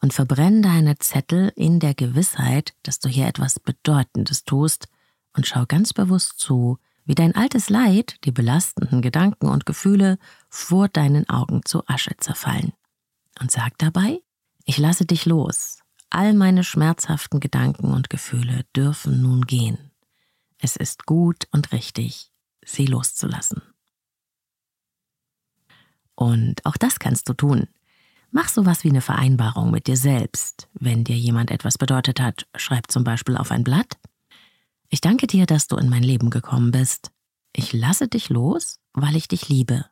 und 0.00 0.12
verbrenne 0.12 0.60
deine 0.60 0.98
Zettel 0.98 1.52
in 1.56 1.80
der 1.80 1.94
Gewissheit, 1.94 2.74
dass 2.82 3.00
du 3.00 3.08
hier 3.08 3.26
etwas 3.26 3.58
Bedeutendes 3.58 4.44
tust 4.44 4.88
und 5.36 5.46
schau 5.46 5.64
ganz 5.66 5.92
bewusst 5.92 6.38
zu, 6.38 6.78
wie 7.04 7.14
dein 7.14 7.34
altes 7.34 7.70
Leid, 7.70 8.16
die 8.24 8.32
belastenden 8.32 9.02
Gedanken 9.02 9.48
und 9.48 9.66
Gefühle 9.66 10.18
vor 10.48 10.88
deinen 10.88 11.28
Augen 11.28 11.60
zu 11.64 11.86
Asche 11.86 12.16
zerfallen. 12.18 12.72
Und 13.40 13.50
sag 13.50 13.78
dabei, 13.78 14.20
ich 14.64 14.78
lasse 14.78 15.06
dich 15.06 15.26
los. 15.26 15.78
All 16.10 16.34
meine 16.34 16.64
schmerzhaften 16.64 17.38
Gedanken 17.40 17.92
und 17.92 18.10
Gefühle 18.10 18.64
dürfen 18.74 19.22
nun 19.22 19.42
gehen. 19.42 19.90
Es 20.58 20.76
ist 20.76 21.06
gut 21.06 21.46
und 21.52 21.72
richtig, 21.72 22.32
sie 22.64 22.86
loszulassen. 22.86 23.62
Und 26.14 26.64
auch 26.64 26.76
das 26.76 26.98
kannst 26.98 27.28
du 27.28 27.34
tun. 27.34 27.68
Mach 28.30 28.48
sowas 28.48 28.82
wie 28.82 28.90
eine 28.90 29.02
Vereinbarung 29.02 29.70
mit 29.70 29.86
dir 29.86 29.96
selbst. 29.96 30.68
Wenn 30.72 31.04
dir 31.04 31.16
jemand 31.16 31.50
etwas 31.50 31.78
bedeutet 31.78 32.20
hat, 32.20 32.46
schreib 32.56 32.90
zum 32.90 33.04
Beispiel 33.04 33.36
auf 33.36 33.50
ein 33.50 33.64
Blatt. 33.64 33.98
Ich 34.88 35.00
danke 35.00 35.26
dir, 35.26 35.46
dass 35.46 35.66
du 35.66 35.76
in 35.76 35.88
mein 35.88 36.02
Leben 36.02 36.30
gekommen 36.30 36.70
bist. 36.70 37.10
Ich 37.52 37.72
lasse 37.72 38.08
dich 38.08 38.28
los, 38.28 38.78
weil 38.92 39.16
ich 39.16 39.28
dich 39.28 39.48
liebe. 39.48 39.86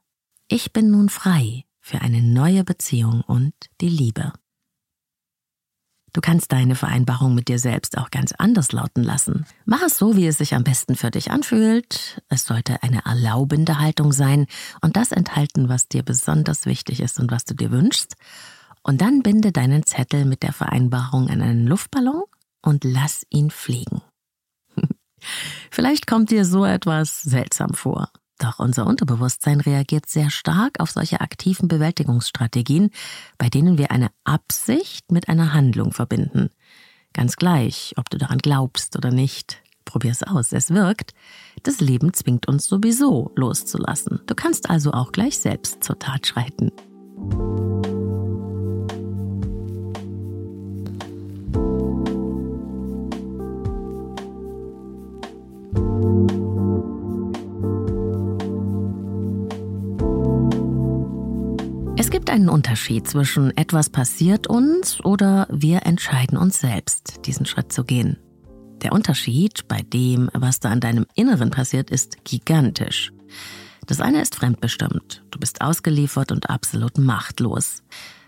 Ich 0.49 0.73
bin 0.73 0.91
nun 0.91 1.09
frei 1.09 1.65
für 1.81 2.01
eine 2.01 2.23
neue 2.23 2.65
Beziehung 2.65 3.23
und 3.23 3.55
die 3.81 3.89
Liebe. 3.89 4.33
Du 6.15 6.21
kannst 6.21 6.53
deine 6.53 6.77
Vereinbarung 6.77 7.35
mit 7.35 7.49
dir 7.49 7.59
selbst 7.59 7.99
auch 7.99 8.09
ganz 8.11 8.33
anders 8.33 8.71
lauten 8.71 9.03
lassen. 9.03 9.47
Mach 9.65 9.83
es 9.83 9.99
so, 9.99 10.17
wie 10.17 10.29
es 10.29 10.39
sich 10.39 10.55
am 10.55 10.63
besten 10.63 10.95
für 10.95 11.11
dich 11.11 11.33
anfühlt. 11.33 12.23
Es 12.29 12.45
sollte 12.45 12.83
eine 12.85 13.05
erlaubende 13.05 13.81
Haltung 13.81 14.13
sein 14.13 14.47
und 14.81 14.97
das 14.97 15.11
enthalten, 15.11 15.69
was 15.69 15.89
dir 15.89 16.05
besonders 16.05 16.67
wichtig 16.67 17.01
ist 17.01 17.19
und 17.19 17.33
was 17.33 17.45
du 17.45 17.55
dir 17.55 17.73
wünschst. 17.73 18.15
Und 18.85 19.01
dann 19.01 19.23
binde 19.23 19.51
deinen 19.51 19.85
Zettel 19.85 20.25
mit 20.25 20.45
der 20.45 20.53
Vereinbarung 20.53 21.31
an 21.31 21.43
einen 21.43 21.67
Luftballon 21.67 22.23
und 22.63 22.85
lass 22.85 23.27
ihn 23.31 23.51
fliegen. 23.51 24.01
Vielleicht 25.71 26.07
kommt 26.07 26.31
dir 26.31 26.45
so 26.45 26.65
etwas 26.65 27.23
seltsam 27.23 27.75
vor. 27.75 28.11
Doch 28.39 28.59
unser 28.59 28.87
Unterbewusstsein 28.87 29.61
reagiert 29.61 30.07
sehr 30.07 30.31
stark 30.31 30.81
auf 30.81 30.91
solche 30.91 31.21
aktiven 31.21 31.69
Bewältigungsstrategien, 31.69 32.91
bei 33.39 33.49
denen 33.49 33.79
wir 33.79 33.91
eine 33.91 34.09
Absicht 34.25 35.13
mit 35.13 35.29
einer 35.29 35.53
Handlung 35.53 35.93
verbinden. 35.93 36.51
Ganz 37.13 37.37
gleich, 37.37 37.95
ob 37.97 38.11
du 38.11 38.19
daran 38.19 38.39
glaubst 38.39 38.97
oder 38.97 39.13
nicht. 39.13 39.63
Probier's 39.85 40.23
aus, 40.23 40.53
es 40.53 40.71
wirkt. 40.71 41.15
Das 41.63 41.81
Leben 41.81 42.13
zwingt 42.13 42.49
uns 42.49 42.67
sowieso 42.67 43.31
loszulassen. 43.37 44.21
Du 44.27 44.35
kannst 44.35 44.69
also 44.69 44.93
auch 44.93 45.13
gleich 45.13 45.39
selbst 45.39 45.85
zur 45.85 45.99
Tat 45.99 46.27
schreiten. 46.27 46.73
Gibt 62.11 62.31
einen 62.31 62.49
Unterschied 62.49 63.07
zwischen 63.07 63.57
etwas 63.57 63.89
passiert 63.89 64.47
uns 64.47 65.05
oder 65.05 65.47
wir 65.51 65.87
entscheiden 65.87 66.37
uns 66.37 66.61
selbst, 66.61 67.27
diesen 67.27 67.47
Schritt 67.47 67.73
zu 67.73 67.85
gehen. 67.85 68.19
Der 68.83 68.93
Unterschied 68.93 69.69
bei 69.69 69.83
dem, 69.83 70.29
was 70.35 70.61
da 70.61 70.71
an 70.71 70.81
deinem 70.81 71.07
Inneren 71.15 71.51
passiert, 71.51 71.91
ist 71.91 72.25
gigantisch. 72.25 73.13
Das 73.87 74.01
eine 74.01 74.21
ist 74.21 74.35
fremdbestimmt. 74.35 75.25
Du 75.31 75.39
bist 75.39 75.61
ausgeliefert 75.61 76.33
und 76.33 76.51
absolut 76.51 76.99
machtlos. 76.99 77.83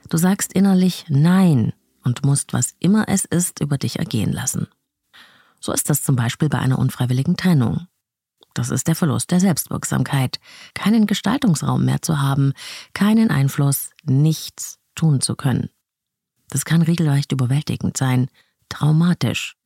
Du 0.09 0.17
sagst 0.17 0.53
innerlich 0.53 1.07
Nein 1.09 1.73
und 2.05 2.25
musst, 2.25 2.53
was 2.53 2.75
immer 2.79 3.09
es 3.09 3.25
ist, 3.25 3.61
über 3.61 3.79
dich 3.79 3.99
ergehen 3.99 4.33
lassen. 4.33 4.69
So 5.61 5.73
ist 5.73 5.91
das 5.91 6.03
zum 6.03 6.15
Beispiel 6.15 6.49
bei 6.49 6.59
einer 6.59 6.79
unfreiwilligen 6.79 7.37
Trennung. 7.37 7.89
Das 8.57 8.71
ist 8.71 8.89
der 8.89 8.95
Verlust 8.95 9.31
der 9.33 9.39
Selbstwirksamkeit, 9.39 10.41
keinen 10.73 11.07
Gestaltungsraum 11.07 11.85
mehr 11.85 12.01
zu 12.01 12.23
haben, 12.23 12.55
keinen 12.95 13.31
Einfluss, 13.31 13.91
nichts 14.03 14.79
tun 14.95 15.21
zu 15.21 15.37
können. 15.37 15.69
Das 16.49 16.65
kann 16.65 16.81
regelrecht 16.81 17.33
überwältigend 17.33 17.99
sein, 17.99 18.31
traumatisch. 18.71 19.57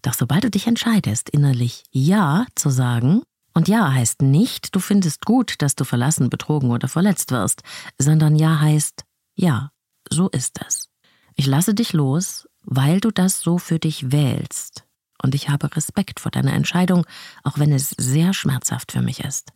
Doch 0.00 0.14
sobald 0.14 0.44
du 0.44 0.50
dich 0.50 0.68
entscheidest, 0.68 1.28
innerlich 1.30 1.82
Ja 1.90 2.46
zu 2.54 2.70
sagen, 2.70 3.22
und 3.52 3.66
Ja 3.66 3.92
heißt 3.92 4.22
nicht, 4.22 4.76
du 4.76 4.78
findest 4.78 5.26
gut, 5.26 5.56
dass 5.60 5.74
du 5.74 5.84
verlassen, 5.84 6.30
betrogen 6.30 6.70
oder 6.70 6.86
verletzt 6.86 7.32
wirst, 7.32 7.64
sondern 7.98 8.36
Ja 8.36 8.60
heißt 8.60 9.04
Ja, 9.34 9.72
so 10.08 10.28
ist 10.28 10.60
es. 10.64 10.88
Ich 11.34 11.46
lasse 11.46 11.74
dich 11.74 11.92
los, 11.92 12.48
weil 12.62 13.00
du 13.00 13.10
das 13.10 13.40
so 13.40 13.58
für 13.58 13.80
dich 13.80 14.12
wählst, 14.12 14.84
und 15.22 15.34
ich 15.34 15.48
habe 15.48 15.74
Respekt 15.76 16.20
vor 16.20 16.30
deiner 16.30 16.52
Entscheidung, 16.52 17.06
auch 17.42 17.58
wenn 17.58 17.72
es 17.72 17.90
sehr 17.90 18.34
schmerzhaft 18.34 18.92
für 18.92 19.02
mich 19.02 19.20
ist. 19.20 19.52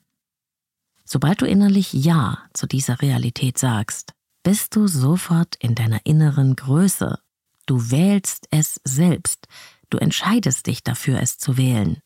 Sobald 1.04 1.40
du 1.40 1.46
innerlich 1.46 1.92
Ja 1.92 2.38
zu 2.52 2.66
dieser 2.66 3.00
Realität 3.00 3.58
sagst, 3.58 4.12
bist 4.42 4.74
du 4.76 4.86
sofort 4.86 5.56
in 5.56 5.74
deiner 5.74 6.04
inneren 6.04 6.56
Größe. 6.56 7.18
Du 7.66 7.90
wählst 7.90 8.46
es 8.50 8.80
selbst. 8.84 9.46
Du 9.90 9.98
entscheidest 9.98 10.66
dich 10.66 10.82
dafür, 10.82 11.20
es 11.20 11.38
zu 11.38 11.56
wählen. 11.56 11.98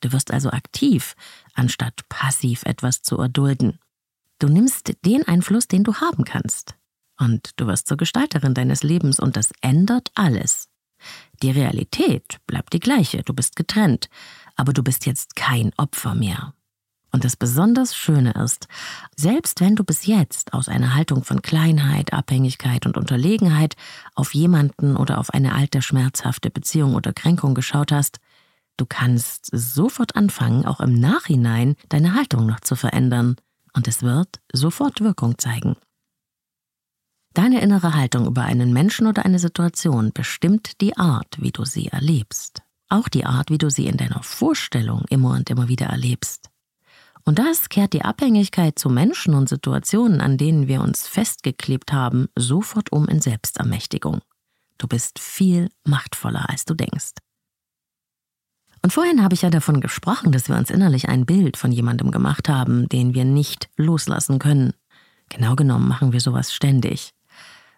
Du 0.00 0.12
wirst 0.12 0.30
also 0.30 0.50
aktiv, 0.50 1.14
anstatt 1.54 2.08
passiv 2.08 2.64
etwas 2.64 3.02
zu 3.02 3.18
erdulden. 3.18 3.78
Du 4.38 4.48
nimmst 4.48 4.92
den 5.04 5.26
Einfluss, 5.26 5.68
den 5.68 5.84
du 5.84 5.94
haben 5.94 6.24
kannst. 6.24 6.74
Und 7.18 7.52
du 7.56 7.66
wirst 7.66 7.86
zur 7.86 7.96
Gestalterin 7.96 8.52
deines 8.52 8.82
Lebens 8.82 9.18
und 9.18 9.36
das 9.36 9.52
ändert 9.62 10.10
alles. 10.14 10.68
Die 11.42 11.50
Realität 11.50 12.38
bleibt 12.46 12.72
die 12.72 12.80
gleiche, 12.80 13.22
du 13.22 13.34
bist 13.34 13.56
getrennt, 13.56 14.08
aber 14.56 14.72
du 14.72 14.82
bist 14.82 15.06
jetzt 15.06 15.36
kein 15.36 15.72
Opfer 15.76 16.14
mehr. 16.14 16.54
Und 17.12 17.24
das 17.24 17.36
besonders 17.36 17.96
Schöne 17.96 18.32
ist, 18.32 18.68
selbst 19.16 19.60
wenn 19.60 19.76
du 19.76 19.84
bis 19.84 20.06
jetzt 20.06 20.52
aus 20.52 20.68
einer 20.68 20.94
Haltung 20.94 21.24
von 21.24 21.40
Kleinheit, 21.40 22.12
Abhängigkeit 22.12 22.84
und 22.84 22.96
Unterlegenheit 22.98 23.74
auf 24.14 24.34
jemanden 24.34 24.96
oder 24.96 25.18
auf 25.18 25.30
eine 25.30 25.54
alte 25.54 25.80
schmerzhafte 25.80 26.50
Beziehung 26.50 26.94
oder 26.94 27.12
Kränkung 27.12 27.54
geschaut 27.54 27.92
hast, 27.92 28.18
du 28.76 28.84
kannst 28.86 29.48
sofort 29.50 30.14
anfangen, 30.14 30.66
auch 30.66 30.80
im 30.80 30.98
Nachhinein 30.98 31.76
deine 31.88 32.14
Haltung 32.14 32.46
noch 32.46 32.60
zu 32.60 32.76
verändern, 32.76 33.36
und 33.72 33.88
es 33.88 34.02
wird 34.02 34.40
sofort 34.52 35.00
Wirkung 35.00 35.38
zeigen. 35.38 35.76
Deine 37.36 37.60
innere 37.60 37.92
Haltung 37.92 38.26
über 38.26 38.44
einen 38.44 38.72
Menschen 38.72 39.06
oder 39.06 39.26
eine 39.26 39.38
Situation 39.38 40.10
bestimmt 40.14 40.80
die 40.80 40.96
Art, 40.96 41.36
wie 41.38 41.52
du 41.52 41.66
sie 41.66 41.88
erlebst. 41.88 42.62
auch 42.88 43.08
die 43.10 43.26
Art, 43.26 43.50
wie 43.50 43.58
du 43.58 43.68
sie 43.68 43.88
in 43.88 43.98
deiner 43.98 44.22
Vorstellung 44.22 45.04
immer 45.10 45.32
und 45.32 45.50
immer 45.50 45.68
wieder 45.68 45.84
erlebst. 45.86 46.48
Und 47.24 47.38
das 47.38 47.68
kehrt 47.68 47.92
die 47.92 48.06
Abhängigkeit 48.06 48.78
zu 48.78 48.88
Menschen 48.88 49.34
und 49.34 49.50
Situationen, 49.50 50.22
an 50.22 50.38
denen 50.38 50.66
wir 50.66 50.80
uns 50.80 51.06
festgeklebt 51.06 51.92
haben, 51.92 52.28
sofort 52.36 52.90
um 52.92 53.06
in 53.06 53.20
Selbstermächtigung. 53.20 54.20
Du 54.78 54.86
bist 54.86 55.18
viel 55.18 55.68
machtvoller, 55.84 56.48
als 56.48 56.64
du 56.64 56.72
denkst. 56.72 57.14
Und 58.82 58.92
vorhin 58.94 59.22
habe 59.22 59.34
ich 59.34 59.42
ja 59.42 59.50
davon 59.50 59.82
gesprochen, 59.82 60.32
dass 60.32 60.48
wir 60.48 60.56
uns 60.56 60.70
innerlich 60.70 61.10
ein 61.10 61.26
Bild 61.26 61.58
von 61.58 61.70
jemandem 61.70 62.12
gemacht 62.12 62.48
haben, 62.48 62.88
den 62.88 63.12
wir 63.12 63.26
nicht 63.26 63.68
loslassen 63.76 64.38
können. 64.38 64.72
Genau 65.28 65.54
genommen 65.54 65.88
machen 65.88 66.12
wir 66.12 66.20
sowas 66.20 66.54
ständig. 66.54 67.15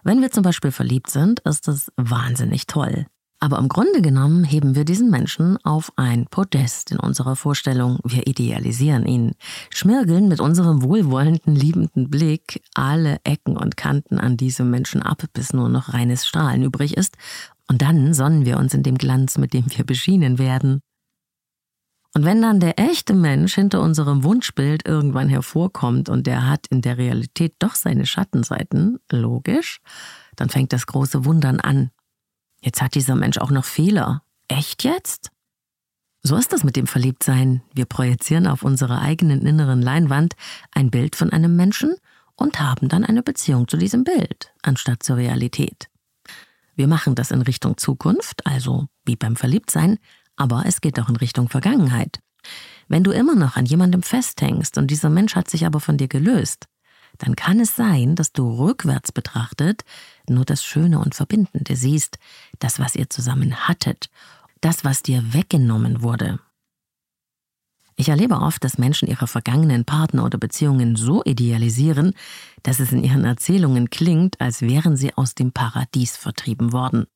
Wenn 0.04 0.20
wir 0.20 0.30
zum 0.30 0.42
Beispiel 0.42 0.70
verliebt 0.70 1.10
sind, 1.10 1.40
ist 1.40 1.68
das 1.68 1.92
wahnsinnig 1.96 2.66
toll. 2.66 3.06
Aber 3.40 3.58
im 3.58 3.68
Grunde 3.68 4.02
genommen 4.02 4.42
heben 4.42 4.74
wir 4.74 4.84
diesen 4.84 5.10
Menschen 5.10 5.58
auf 5.64 5.92
ein 5.94 6.26
Podest 6.26 6.90
in 6.90 6.98
unserer 6.98 7.36
Vorstellung. 7.36 8.00
Wir 8.04 8.26
idealisieren 8.26 9.06
ihn, 9.06 9.32
schmirgeln 9.70 10.26
mit 10.26 10.40
unserem 10.40 10.82
wohlwollenden, 10.82 11.54
liebenden 11.54 12.10
Blick 12.10 12.62
alle 12.74 13.18
Ecken 13.22 13.56
und 13.56 13.76
Kanten 13.76 14.18
an 14.18 14.36
diesem 14.36 14.70
Menschen 14.70 15.02
ab, 15.02 15.22
bis 15.34 15.52
nur 15.52 15.68
noch 15.68 15.94
reines 15.94 16.26
Strahlen 16.26 16.64
übrig 16.64 16.96
ist. 16.96 17.16
Und 17.68 17.80
dann 17.82 18.12
sonnen 18.12 18.44
wir 18.44 18.58
uns 18.58 18.74
in 18.74 18.82
dem 18.82 18.98
Glanz, 18.98 19.38
mit 19.38 19.52
dem 19.52 19.66
wir 19.68 19.84
beschienen 19.84 20.38
werden. 20.38 20.80
Und 22.18 22.24
wenn 22.24 22.42
dann 22.42 22.58
der 22.58 22.80
echte 22.80 23.14
Mensch 23.14 23.54
hinter 23.54 23.80
unserem 23.80 24.24
Wunschbild 24.24 24.88
irgendwann 24.88 25.28
hervorkommt 25.28 26.08
und 26.08 26.26
der 26.26 26.48
hat 26.48 26.66
in 26.66 26.82
der 26.82 26.98
Realität 26.98 27.54
doch 27.60 27.76
seine 27.76 28.06
Schattenseiten, 28.06 28.98
logisch, 29.08 29.80
dann 30.34 30.48
fängt 30.48 30.72
das 30.72 30.88
große 30.88 31.24
Wundern 31.24 31.60
an. 31.60 31.92
Jetzt 32.60 32.82
hat 32.82 32.96
dieser 32.96 33.14
Mensch 33.14 33.38
auch 33.38 33.52
noch 33.52 33.64
Fehler. 33.64 34.24
Echt 34.48 34.82
jetzt? 34.82 35.30
So 36.20 36.34
ist 36.34 36.52
das 36.52 36.64
mit 36.64 36.74
dem 36.74 36.88
Verliebtsein. 36.88 37.62
Wir 37.72 37.84
projizieren 37.84 38.48
auf 38.48 38.64
unserer 38.64 39.00
eigenen 39.00 39.46
inneren 39.46 39.80
Leinwand 39.80 40.34
ein 40.72 40.90
Bild 40.90 41.14
von 41.14 41.30
einem 41.30 41.54
Menschen 41.54 41.94
und 42.34 42.58
haben 42.58 42.88
dann 42.88 43.04
eine 43.04 43.22
Beziehung 43.22 43.68
zu 43.68 43.76
diesem 43.76 44.02
Bild, 44.02 44.52
anstatt 44.62 45.04
zur 45.04 45.18
Realität. 45.18 45.88
Wir 46.74 46.88
machen 46.88 47.14
das 47.14 47.30
in 47.30 47.42
Richtung 47.42 47.76
Zukunft, 47.76 48.44
also 48.44 48.88
wie 49.04 49.14
beim 49.14 49.36
Verliebtsein, 49.36 50.00
aber 50.38 50.64
es 50.66 50.80
geht 50.80 50.98
auch 51.00 51.08
in 51.08 51.16
Richtung 51.16 51.48
Vergangenheit. 51.48 52.20
Wenn 52.88 53.04
du 53.04 53.10
immer 53.10 53.34
noch 53.34 53.56
an 53.56 53.66
jemandem 53.66 54.02
festhängst 54.02 54.78
und 54.78 54.90
dieser 54.90 55.10
Mensch 55.10 55.36
hat 55.36 55.50
sich 55.50 55.66
aber 55.66 55.80
von 55.80 55.98
dir 55.98 56.08
gelöst, 56.08 56.66
dann 57.18 57.36
kann 57.36 57.60
es 57.60 57.76
sein, 57.76 58.14
dass 58.14 58.32
du 58.32 58.48
rückwärts 58.58 59.12
betrachtet 59.12 59.84
nur 60.28 60.44
das 60.44 60.64
Schöne 60.64 60.98
und 60.98 61.14
Verbindende 61.14 61.76
siehst, 61.76 62.18
das, 62.58 62.78
was 62.78 62.94
ihr 62.94 63.10
zusammen 63.10 63.68
hattet, 63.68 64.08
das, 64.60 64.84
was 64.84 65.02
dir 65.02 65.34
weggenommen 65.34 66.02
wurde. 66.02 66.38
Ich 67.96 68.10
erlebe 68.10 68.36
oft, 68.36 68.62
dass 68.62 68.78
Menschen 68.78 69.08
ihre 69.08 69.26
vergangenen 69.26 69.84
Partner 69.84 70.24
oder 70.24 70.38
Beziehungen 70.38 70.94
so 70.94 71.24
idealisieren, 71.24 72.14
dass 72.62 72.78
es 72.78 72.92
in 72.92 73.02
ihren 73.02 73.24
Erzählungen 73.24 73.90
klingt, 73.90 74.40
als 74.40 74.62
wären 74.62 74.96
sie 74.96 75.14
aus 75.14 75.34
dem 75.34 75.50
Paradies 75.50 76.16
vertrieben 76.16 76.72
worden. 76.72 77.06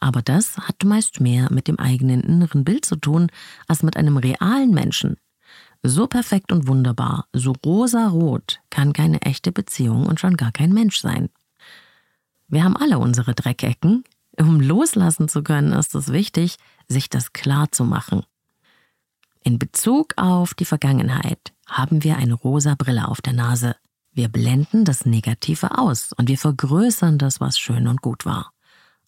Aber 0.00 0.22
das 0.22 0.58
hat 0.58 0.84
meist 0.84 1.20
mehr 1.20 1.52
mit 1.52 1.68
dem 1.68 1.78
eigenen 1.78 2.20
inneren 2.20 2.64
Bild 2.64 2.84
zu 2.84 2.96
tun, 2.96 3.28
als 3.68 3.82
mit 3.82 3.96
einem 3.96 4.16
realen 4.16 4.70
Menschen, 4.70 5.16
so 5.86 6.06
perfekt 6.06 6.50
und 6.50 6.66
wunderbar, 6.66 7.26
so 7.34 7.52
rosa-rot 7.64 8.60
kann 8.70 8.94
keine 8.94 9.20
echte 9.20 9.52
Beziehung 9.52 10.06
und 10.06 10.18
schon 10.18 10.38
gar 10.38 10.50
kein 10.50 10.72
Mensch 10.72 10.98
sein. 10.98 11.28
Wir 12.48 12.64
haben 12.64 12.76
alle 12.76 12.98
unsere 12.98 13.34
Dreckecken. 13.34 14.02
Um 14.36 14.60
loslassen 14.60 15.28
zu 15.28 15.42
können, 15.42 15.72
ist 15.72 15.94
es 15.94 16.10
wichtig, 16.10 16.56
sich 16.88 17.10
das 17.10 17.34
klar 17.34 17.70
zu 17.70 17.84
machen. 17.84 18.24
In 19.42 19.58
Bezug 19.58 20.14
auf 20.16 20.54
die 20.54 20.64
Vergangenheit 20.64 21.52
haben 21.68 22.02
wir 22.02 22.16
eine 22.16 22.32
rosa 22.32 22.74
Brille 22.76 23.06
auf 23.06 23.20
der 23.20 23.34
Nase. 23.34 23.76
Wir 24.10 24.28
blenden 24.28 24.86
das 24.86 25.04
Negative 25.04 25.76
aus 25.76 26.14
und 26.14 26.28
wir 26.28 26.38
vergrößern 26.38 27.18
das, 27.18 27.40
was 27.40 27.58
schön 27.58 27.86
und 27.86 28.00
gut 28.00 28.24
war. 28.24 28.53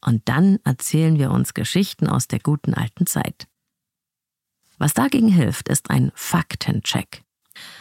Und 0.06 0.22
dann 0.28 0.60
erzählen 0.62 1.18
wir 1.18 1.32
uns 1.32 1.52
Geschichten 1.52 2.06
aus 2.06 2.28
der 2.28 2.38
guten 2.38 2.74
alten 2.74 3.06
Zeit. 3.06 3.48
Was 4.78 4.94
dagegen 4.94 5.28
hilft, 5.28 5.68
ist 5.68 5.90
ein 5.90 6.12
Faktencheck. 6.14 7.24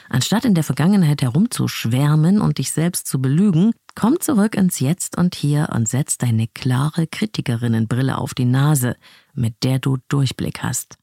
Anstatt 0.09 0.43
in 0.43 0.55
der 0.55 0.63
Vergangenheit 0.63 1.21
herumzuschwärmen 1.21 2.41
und 2.41 2.57
dich 2.57 2.71
selbst 2.71 3.05
zu 3.05 3.21
belügen, 3.21 3.73
komm 3.93 4.19
zurück 4.19 4.55
ins 4.55 4.79
Jetzt 4.79 5.17
und 5.17 5.35
Hier 5.35 5.69
und 5.71 5.87
setz 5.87 6.17
deine 6.17 6.47
klare 6.47 7.05
Kritikerinnenbrille 7.05 8.17
auf 8.17 8.33
die 8.33 8.45
Nase, 8.45 8.95
mit 9.35 9.63
der 9.63 9.77
du 9.77 9.97
Durchblick 10.07 10.63
hast. 10.63 10.97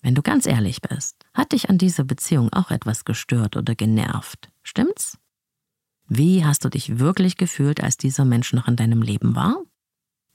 Wenn 0.00 0.14
du 0.14 0.22
ganz 0.22 0.46
ehrlich 0.46 0.80
bist, 0.80 1.16
hat 1.34 1.52
dich 1.52 1.70
an 1.70 1.78
dieser 1.78 2.04
Beziehung 2.04 2.52
auch 2.52 2.70
etwas 2.70 3.04
gestört 3.04 3.56
oder 3.56 3.74
genervt, 3.74 4.50
stimmt's? 4.62 5.18
Wie 6.06 6.44
hast 6.44 6.64
du 6.64 6.68
dich 6.68 7.00
wirklich 7.00 7.36
gefühlt, 7.36 7.82
als 7.82 7.96
dieser 7.96 8.24
Mensch 8.24 8.52
noch 8.52 8.68
in 8.68 8.76
deinem 8.76 9.02
Leben 9.02 9.34
war? 9.34 9.56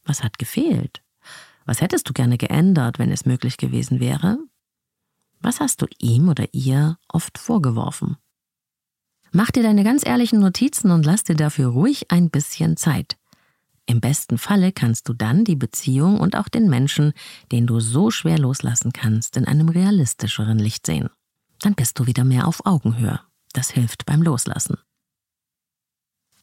Was 0.03 0.23
hat 0.23 0.39
gefehlt? 0.39 1.01
Was 1.65 1.81
hättest 1.81 2.09
du 2.09 2.13
gerne 2.13 2.37
geändert, 2.37 2.99
wenn 2.99 3.11
es 3.11 3.25
möglich 3.25 3.57
gewesen 3.57 3.99
wäre? 3.99 4.37
Was 5.41 5.59
hast 5.59 5.81
du 5.81 5.87
ihm 5.99 6.29
oder 6.29 6.45
ihr 6.53 6.97
oft 7.07 7.37
vorgeworfen? 7.37 8.17
Mach 9.31 9.51
dir 9.51 9.63
deine 9.63 9.83
ganz 9.83 10.05
ehrlichen 10.05 10.39
Notizen 10.39 10.91
und 10.91 11.05
lass 11.05 11.23
dir 11.23 11.35
dafür 11.35 11.69
ruhig 11.69 12.11
ein 12.11 12.29
bisschen 12.29 12.77
Zeit. 12.77 13.17
Im 13.85 14.01
besten 14.01 14.37
Falle 14.37 14.71
kannst 14.71 15.09
du 15.09 15.13
dann 15.13 15.43
die 15.43 15.55
Beziehung 15.55 16.19
und 16.19 16.35
auch 16.35 16.49
den 16.49 16.69
Menschen, 16.69 17.13
den 17.51 17.65
du 17.67 17.79
so 17.79 18.11
schwer 18.11 18.37
loslassen 18.37 18.93
kannst, 18.93 19.37
in 19.37 19.45
einem 19.45 19.69
realistischeren 19.69 20.59
Licht 20.59 20.85
sehen. 20.85 21.09
Dann 21.59 21.75
bist 21.75 21.97
du 21.99 22.07
wieder 22.07 22.23
mehr 22.23 22.47
auf 22.47 22.65
Augenhöhe. 22.65 23.19
Das 23.53 23.71
hilft 23.71 24.05
beim 24.05 24.21
Loslassen. 24.21 24.77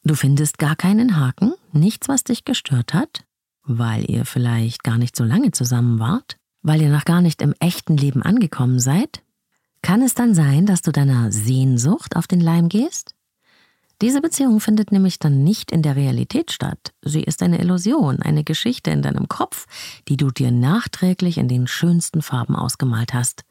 Du 0.03 0.15
findest 0.15 0.57
gar 0.57 0.75
keinen 0.75 1.17
Haken, 1.17 1.53
nichts, 1.71 2.07
was 2.07 2.23
dich 2.23 2.45
gestört 2.45 2.93
hat, 2.93 3.25
weil 3.77 4.09
ihr 4.09 4.25
vielleicht 4.25 4.83
gar 4.83 4.97
nicht 4.97 5.15
so 5.15 5.23
lange 5.23 5.51
zusammen 5.51 5.99
wart? 5.99 6.39
weil 6.61 6.81
ihr 6.81 6.89
noch 6.89 7.05
gar 7.05 7.21
nicht 7.21 7.41
im 7.41 7.53
echten 7.59 7.97
Leben 7.97 8.21
angekommen 8.23 8.79
seid? 8.79 9.23
Kann 9.81 10.01
es 10.01 10.13
dann 10.13 10.33
sein, 10.35 10.65
dass 10.65 10.81
du 10.81 10.91
deiner 10.91 11.31
Sehnsucht 11.31 12.15
auf 12.15 12.27
den 12.27 12.41
Leim 12.41 12.69
gehst? 12.69 13.15
Diese 14.01 14.21
Beziehung 14.21 14.59
findet 14.59 14.91
nämlich 14.91 15.19
dann 15.19 15.43
nicht 15.43 15.71
in 15.71 15.81
der 15.81 15.95
Realität 15.95 16.51
statt. 16.51 16.93
Sie 17.03 17.21
ist 17.21 17.43
eine 17.43 17.59
Illusion, 17.59 18.21
eine 18.21 18.43
Geschichte 18.43 18.91
in 18.91 19.01
deinem 19.01 19.27
Kopf, 19.27 19.67
die 20.07 20.15
du 20.15 20.31
dir 20.31 20.51
nachträglich 20.51 21.37
in 21.37 21.49
den 21.49 21.67
schönsten 21.67 22.21
Farben 22.21 22.55
ausgemalt 22.55 23.13
hast. 23.13 23.43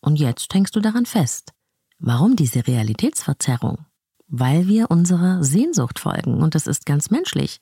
Und 0.00 0.16
jetzt 0.18 0.52
hängst 0.54 0.74
du 0.74 0.80
daran 0.80 1.04
fest. 1.04 1.52
Warum 1.98 2.34
diese 2.34 2.66
Realitätsverzerrung? 2.66 3.84
Weil 4.30 4.68
wir 4.68 4.90
unserer 4.90 5.42
Sehnsucht 5.42 5.98
folgen, 5.98 6.40
und 6.40 6.54
das 6.54 6.66
ist 6.66 6.86
ganz 6.86 7.10
menschlich. 7.10 7.60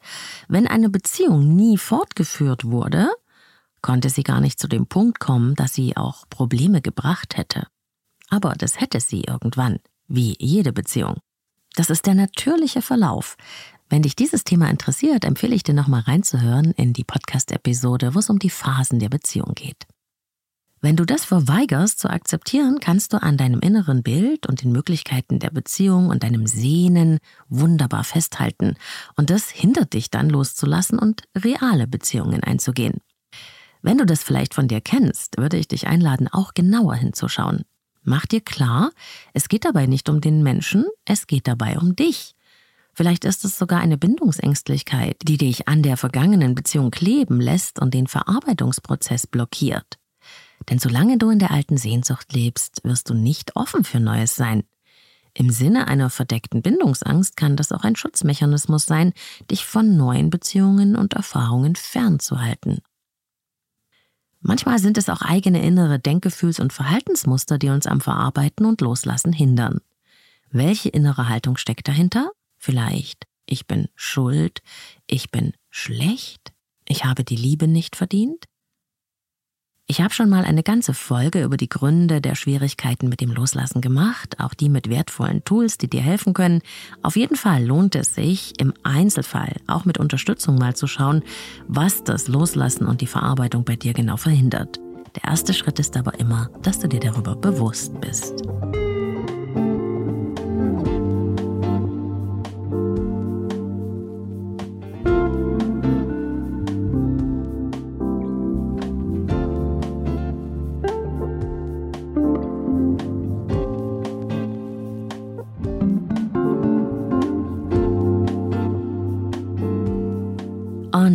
Wenn 0.49 0.67
eine 0.67 0.91
Beziehung 0.91 1.57
nie 1.57 1.79
fortgeführt 1.79 2.65
wurde, 2.67 3.09
konnte 3.81 4.11
sie 4.11 4.23
gar 4.23 4.41
nicht 4.41 4.61
zu 4.61 4.69
dem 4.69 4.87
Punkt 4.87 5.19
kommen, 5.19 5.55
dass 5.55 5.73
sie 5.73 5.97
auch 5.97 6.29
Probleme 6.29 6.83
gebracht 6.83 7.37
hätte. 7.37 7.67
Aber 8.29 8.53
das 8.53 8.81
hätte 8.81 9.01
sie 9.01 9.23
irgendwann, 9.23 9.79
wie 10.09 10.37
jede 10.39 10.73
Beziehung. 10.73 11.17
Das 11.75 11.91
ist 11.91 12.07
der 12.07 12.15
natürliche 12.15 12.83
Verlauf. 12.83 13.37
Wenn 13.89 14.03
dich 14.03 14.17
dieses 14.17 14.45
Thema 14.45 14.69
interessiert, 14.69 15.25
empfehle 15.25 15.55
ich 15.55 15.63
dir 15.63 15.75
nochmal 15.75 16.03
reinzuhören 16.03 16.73
in 16.73 16.93
die 16.93 17.05
Podcast-Episode, 17.05 18.15
wo 18.15 18.19
es 18.19 18.29
um 18.29 18.39
die 18.39 18.51
Phasen 18.51 18.99
der 18.99 19.09
Beziehung 19.09 19.55
geht. 19.55 19.87
Wenn 20.81 20.95
du 20.95 21.05
das 21.05 21.25
verweigerst 21.25 21.99
zu 21.99 22.09
akzeptieren, 22.09 22.79
kannst 22.81 23.13
du 23.13 23.21
an 23.21 23.37
deinem 23.37 23.61
inneren 23.61 24.05
Bild 24.05 24.47
und 24.47 24.63
den 24.63 24.71
Möglichkeiten 24.71 25.41
der 25.41 25.51
Beziehung 25.51 26.09
und 26.09 26.23
deinem 26.23 26.47
Sehnen 26.47 27.19
wunderbar 27.49 28.05
festhalten. 28.05 28.75
Und 29.17 29.31
das 29.31 29.51
hindert 29.51 29.93
dich 29.95 30.11
dann 30.11 30.31
loszulassen 30.31 30.99
und 30.99 31.25
reale 31.37 31.89
Beziehungen 31.89 32.45
einzugehen. 32.45 32.99
Wenn 33.83 33.99
du 33.99 34.07
das 34.07 34.23
vielleicht 34.23 34.55
von 34.55 34.69
dir 34.69 34.81
kennst, 34.81 35.37
würde 35.37 35.57
ich 35.57 35.67
dich 35.67 35.89
einladen, 35.89 36.29
auch 36.29 36.55
genauer 36.55 36.95
hinzuschauen. 36.95 37.65
Mach 38.03 38.27
dir 38.27 38.41
klar, 38.41 38.91
es 39.35 39.49
geht 39.49 39.65
dabei 39.65 39.87
nicht 39.87 40.09
um 40.09 40.21
den 40.21 40.43
Menschen, 40.43 40.85
es 41.05 41.27
geht 41.27 41.49
dabei 41.49 41.79
um 41.79 41.97
dich. 41.97 42.35
Vielleicht 42.95 43.25
ist 43.25 43.45
es 43.45 43.59
sogar 43.59 43.81
eine 43.81 43.99
Bindungsängstlichkeit, 43.99 45.17
die 45.23 45.37
dich 45.37 45.69
an 45.69 45.83
der 45.83 45.97
vergangenen 45.97 46.55
Beziehung 46.55 46.91
kleben 46.91 47.41
lässt 47.41 47.81
und 47.81 47.95
den 47.95 48.07
Verarbeitungsprozess 48.07 49.27
blockiert. 49.27 49.98
Denn 50.69 50.79
solange 50.79 51.19
du 51.19 51.31
in 51.31 51.39
der 51.39 51.51
alten 51.51 51.79
Sehnsucht 51.79 52.33
lebst, 52.33 52.81
wirst 52.85 53.09
du 53.09 53.15
nicht 53.15 53.57
offen 53.57 53.85
für 53.85 54.01
Neues 54.01 54.37
sein. 54.37 54.65
Im 55.35 55.51
Sinne 55.51 55.89
einer 55.89 56.11
verdeckten 56.11 56.63
Bindungsangst 56.63 57.37
kann 57.37 57.57
das 57.57 57.73
auch 57.73 57.85
ein 57.85 57.97
Schutzmechanismus 57.97 58.87
sein, 58.87 59.13
dich 59.51 59.65
von 59.65 59.97
neuen 59.97 60.31
Beziehungen 60.31 60.97
und 60.97 61.15
Erfahrungen 61.15 61.77
fernzuhalten. 61.77 62.81
Manchmal 64.41 64.79
sind 64.79 64.99
es 64.99 65.09
auch 65.09 65.23
eigene 65.23 65.65
innere 65.65 65.99
Denkgefühls- 65.99 66.61
und 66.61 66.73
Verhaltensmuster, 66.73 67.59
die 67.59 67.71
uns 67.71 67.87
am 67.87 68.01
Verarbeiten 68.01 68.67
und 68.67 68.81
Loslassen 68.81 69.33
hindern. 69.33 69.81
Welche 70.51 70.89
innere 70.89 71.29
Haltung 71.29 71.57
steckt 71.57 71.89
dahinter? 71.89 72.31
Vielleicht, 72.57 73.27
ich 73.47 73.67
bin 73.67 73.89
schuld, 73.95 74.63
ich 75.07 75.31
bin 75.31 75.53
schlecht, 75.71 76.53
ich 76.87 77.05
habe 77.05 77.25
die 77.25 77.37
Liebe 77.37 77.69
nicht 77.69 77.97
verdient? 77.97 78.47
Ich 79.91 80.03
habe 80.03 80.13
schon 80.13 80.29
mal 80.29 80.45
eine 80.45 80.63
ganze 80.63 80.93
Folge 80.93 81.43
über 81.43 81.57
die 81.57 81.71
Gründe 81.71 82.21
der 82.21 82.35
Schwierigkeiten 82.35 83.09
mit 83.09 83.23
dem 83.23 83.31
Loslassen 83.31 83.81
gemacht, 83.81 84.39
auch 84.39 84.53
die 84.53 84.69
mit 84.69 84.91
wertvollen 84.91 85.45
Tools, 85.45 85.79
die 85.79 85.89
dir 85.89 86.03
helfen 86.03 86.35
können. 86.35 86.61
Auf 87.01 87.17
jeden 87.17 87.37
Fall 87.37 87.65
lohnt 87.65 87.95
es 87.95 88.15
sich, 88.15 88.53
im 88.61 88.75
Einzelfall 88.83 89.57
auch 89.67 89.87
mit 89.87 89.97
Unterstützung 89.97 90.57
mal 90.57 90.77
zu 90.77 90.87
schauen, 90.87 91.23
was 91.69 92.05
das 92.05 92.29
Loslassen 92.29 92.87
und 92.87 93.01
die 93.01 93.07
Verarbeitung 93.07 93.65
bei 93.65 93.77
dir 93.77 93.95
genau 93.95 94.19
verhindert. 94.19 94.79
Der 95.17 95.25
erste 95.25 95.55
Schritt 95.55 95.79
ist 95.79 95.97
aber 95.97 96.21
immer, 96.21 96.51
dass 96.63 96.79
du 96.81 96.87
dir 96.87 97.01
darüber 97.01 97.35
bewusst 97.35 97.99
bist. 98.03 98.43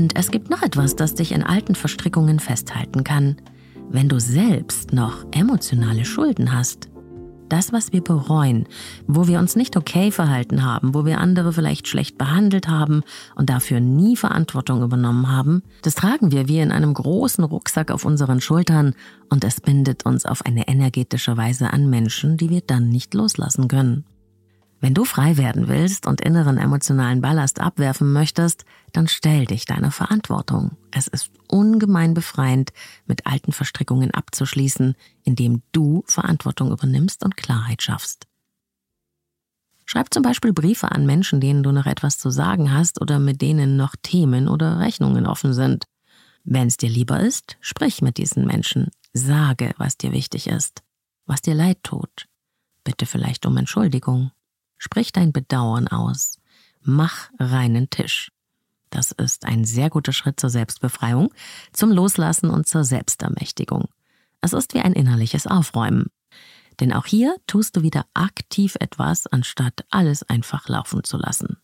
Und 0.04 0.18
es 0.18 0.32
gibt 0.32 0.50
noch 0.50 0.62
etwas, 0.62 0.98
das 0.98 1.16
dich 1.16 1.32
in 1.32 1.44
alten 1.44 1.76
Verstrickungen 1.76 2.42
festhalten 2.42 3.06
kann. 3.06 3.38
Wenn 3.90 4.10
du 4.10 4.20
selbst 4.20 4.92
noch 4.92 5.26
emotionale 5.32 6.04
Schulden 6.04 6.52
hast, 6.52 6.90
das, 7.48 7.72
was 7.72 7.94
wir 7.94 8.04
bereuen, 8.04 8.68
wo 9.08 9.28
wir 9.28 9.40
uns 9.40 9.56
nicht 9.56 9.78
okay 9.78 10.12
verhalten 10.12 10.66
haben, 10.66 10.94
wo 10.94 11.06
wir 11.06 11.20
andere 11.20 11.54
vielleicht 11.54 11.88
schlecht 11.88 12.18
behandelt 12.18 12.68
haben 12.68 13.04
und 13.36 13.50
dafür 13.50 13.80
nie 13.80 14.18
Verantwortung 14.18 14.84
übernommen 14.84 15.32
haben, 15.32 15.64
das 15.84 15.96
tragen 15.96 16.34
wir 16.34 16.50
wie 16.50 16.60
in 16.60 16.74
einem 16.74 16.94
großen 16.94 17.46
Rucksack 17.46 17.90
auf 17.90 18.04
unseren 18.04 18.42
Schultern 18.42 18.96
und 19.30 19.46
es 19.46 19.62
bindet 19.62 20.06
uns 20.06 20.26
auf 20.26 20.46
eine 20.46 20.68
energetische 20.68 21.38
Weise 21.38 21.72
an 21.72 21.90
Menschen, 21.90 22.36
die 22.36 22.50
wir 22.50 22.60
dann 22.60 22.90
nicht 22.90 23.14
loslassen 23.14 23.70
können. 23.70 24.04
Wenn 24.84 24.94
du 24.94 25.06
frei 25.06 25.38
werden 25.38 25.70
willst 25.70 26.08
und 26.08 26.20
inneren 26.20 26.58
emotionalen 26.58 27.22
Ballast 27.22 27.62
abwerfen 27.62 28.12
möchtest, 28.12 28.66
dann 28.92 29.08
stell 29.08 29.46
dich 29.46 29.64
deiner 29.66 29.92
Verantwortung. 29.92 30.72
Es 30.92 31.08
ist 31.08 31.32
ungemein 31.48 32.14
befreiend, 32.14 32.74
mit 33.06 33.26
alten 33.26 33.54
Verstrickungen 33.54 34.12
abzuschließen, 34.12 34.96
indem 35.24 35.62
du 35.72 36.04
Verantwortung 36.06 36.70
übernimmst 36.74 37.24
und 37.24 37.38
Klarheit 37.38 37.82
schaffst. 37.82 38.28
Schreib 39.86 40.14
zum 40.14 40.22
Beispiel 40.22 40.52
Briefe 40.52 40.92
an 40.92 41.06
Menschen, 41.06 41.40
denen 41.40 41.64
du 41.64 41.72
noch 41.72 41.86
etwas 41.86 42.18
zu 42.18 42.30
sagen 42.30 42.74
hast 42.74 43.00
oder 43.00 43.20
mit 43.20 43.42
denen 43.42 43.78
noch 43.78 43.96
Themen 44.02 44.50
oder 44.50 44.80
Rechnungen 44.80 45.26
offen 45.26 45.54
sind. 45.54 45.86
Wenn 46.44 46.68
es 46.68 46.76
dir 46.76 46.90
lieber 46.90 47.22
ist, 47.22 47.56
sprich 47.62 48.02
mit 48.02 48.18
diesen 48.18 48.46
Menschen, 48.46 48.92
sage, 49.14 49.76
was 49.78 49.98
dir 49.98 50.12
wichtig 50.12 50.48
ist, 50.48 50.84
was 51.26 51.42
dir 51.42 51.56
leid 51.56 51.78
tut. 51.84 52.28
Bitte 52.84 53.06
vielleicht 53.06 53.46
um 53.46 53.56
Entschuldigung 53.56 54.33
Sprich 54.84 55.14
dein 55.14 55.32
Bedauern 55.32 55.88
aus. 55.88 56.40
Mach 56.82 57.30
reinen 57.40 57.90
Tisch. 57.90 58.34
Das 58.90 59.14
ist 59.14 59.46
ein 59.46 59.64
sehr 59.64 59.90
guter 59.90 60.12
Schritt 60.12 60.42
zur 60.42 60.50
Selbstbefreiung, 60.50 61.34
zum 61.72 61.90
Loslassen 61.90 62.50
und 62.50 62.68
zur 62.68 62.84
Selbstermächtigung. 62.84 63.86
Es 64.42 64.52
ist 64.52 64.74
wie 64.74 64.82
ein 64.82 64.92
innerliches 64.92 65.48
Aufräumen. 65.48 66.08
Denn 66.82 66.92
auch 66.92 67.06
hier 67.06 67.38
tust 67.48 67.78
du 67.78 67.82
wieder 67.82 68.06
aktiv 68.14 68.76
etwas, 68.82 69.26
anstatt 69.26 69.86
alles 69.90 70.24
einfach 70.24 70.68
laufen 70.68 71.06
zu 71.06 71.16
lassen. 71.16 71.56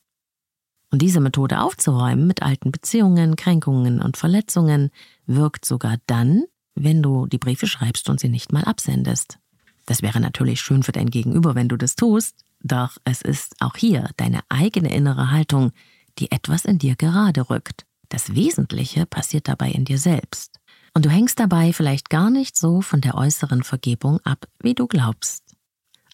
Und 0.90 1.02
diese 1.02 1.20
Methode 1.20 1.60
aufzuräumen 1.60 2.26
mit 2.26 2.42
alten 2.42 2.72
Beziehungen, 2.72 3.36
Kränkungen 3.36 4.02
und 4.02 4.16
Verletzungen 4.16 4.92
wirkt 5.26 5.66
sogar 5.66 5.98
dann, 6.08 6.46
wenn 6.74 7.04
du 7.04 7.28
die 7.28 7.38
Briefe 7.38 7.68
schreibst 7.68 8.08
und 8.08 8.22
sie 8.22 8.30
nicht 8.30 8.54
mal 8.54 8.64
absendest. 8.64 9.40
Das 9.88 10.02
wäre 10.02 10.22
natürlich 10.22 10.62
schön 10.62 10.84
für 10.84 10.94
dein 10.94 11.10
Gegenüber, 11.10 11.54
wenn 11.54 11.68
du 11.68 11.76
das 11.76 11.98
tust, 11.98 12.46
doch 12.62 12.98
es 13.04 13.22
ist 13.22 13.56
auch 13.60 13.76
hier 13.76 14.10
deine 14.18 14.42
eigene 14.50 14.94
innere 14.94 15.32
Haltung, 15.32 15.72
die 16.18 16.32
etwas 16.32 16.66
in 16.66 16.80
dir 16.80 16.96
gerade 16.96 17.50
rückt. 17.50 17.86
Das 18.10 18.36
Wesentliche 18.36 19.06
passiert 19.06 19.48
dabei 19.48 19.72
in 19.72 19.86
dir 19.86 19.98
selbst. 19.98 20.60
Und 20.94 21.06
du 21.06 21.10
hängst 21.10 21.40
dabei 21.40 21.72
vielleicht 21.72 22.10
gar 22.10 22.30
nicht 22.30 22.58
so 22.58 22.82
von 22.82 23.02
der 23.02 23.16
äußeren 23.16 23.64
Vergebung 23.64 24.20
ab, 24.22 24.48
wie 24.60 24.74
du 24.74 24.88
glaubst. 24.88 25.44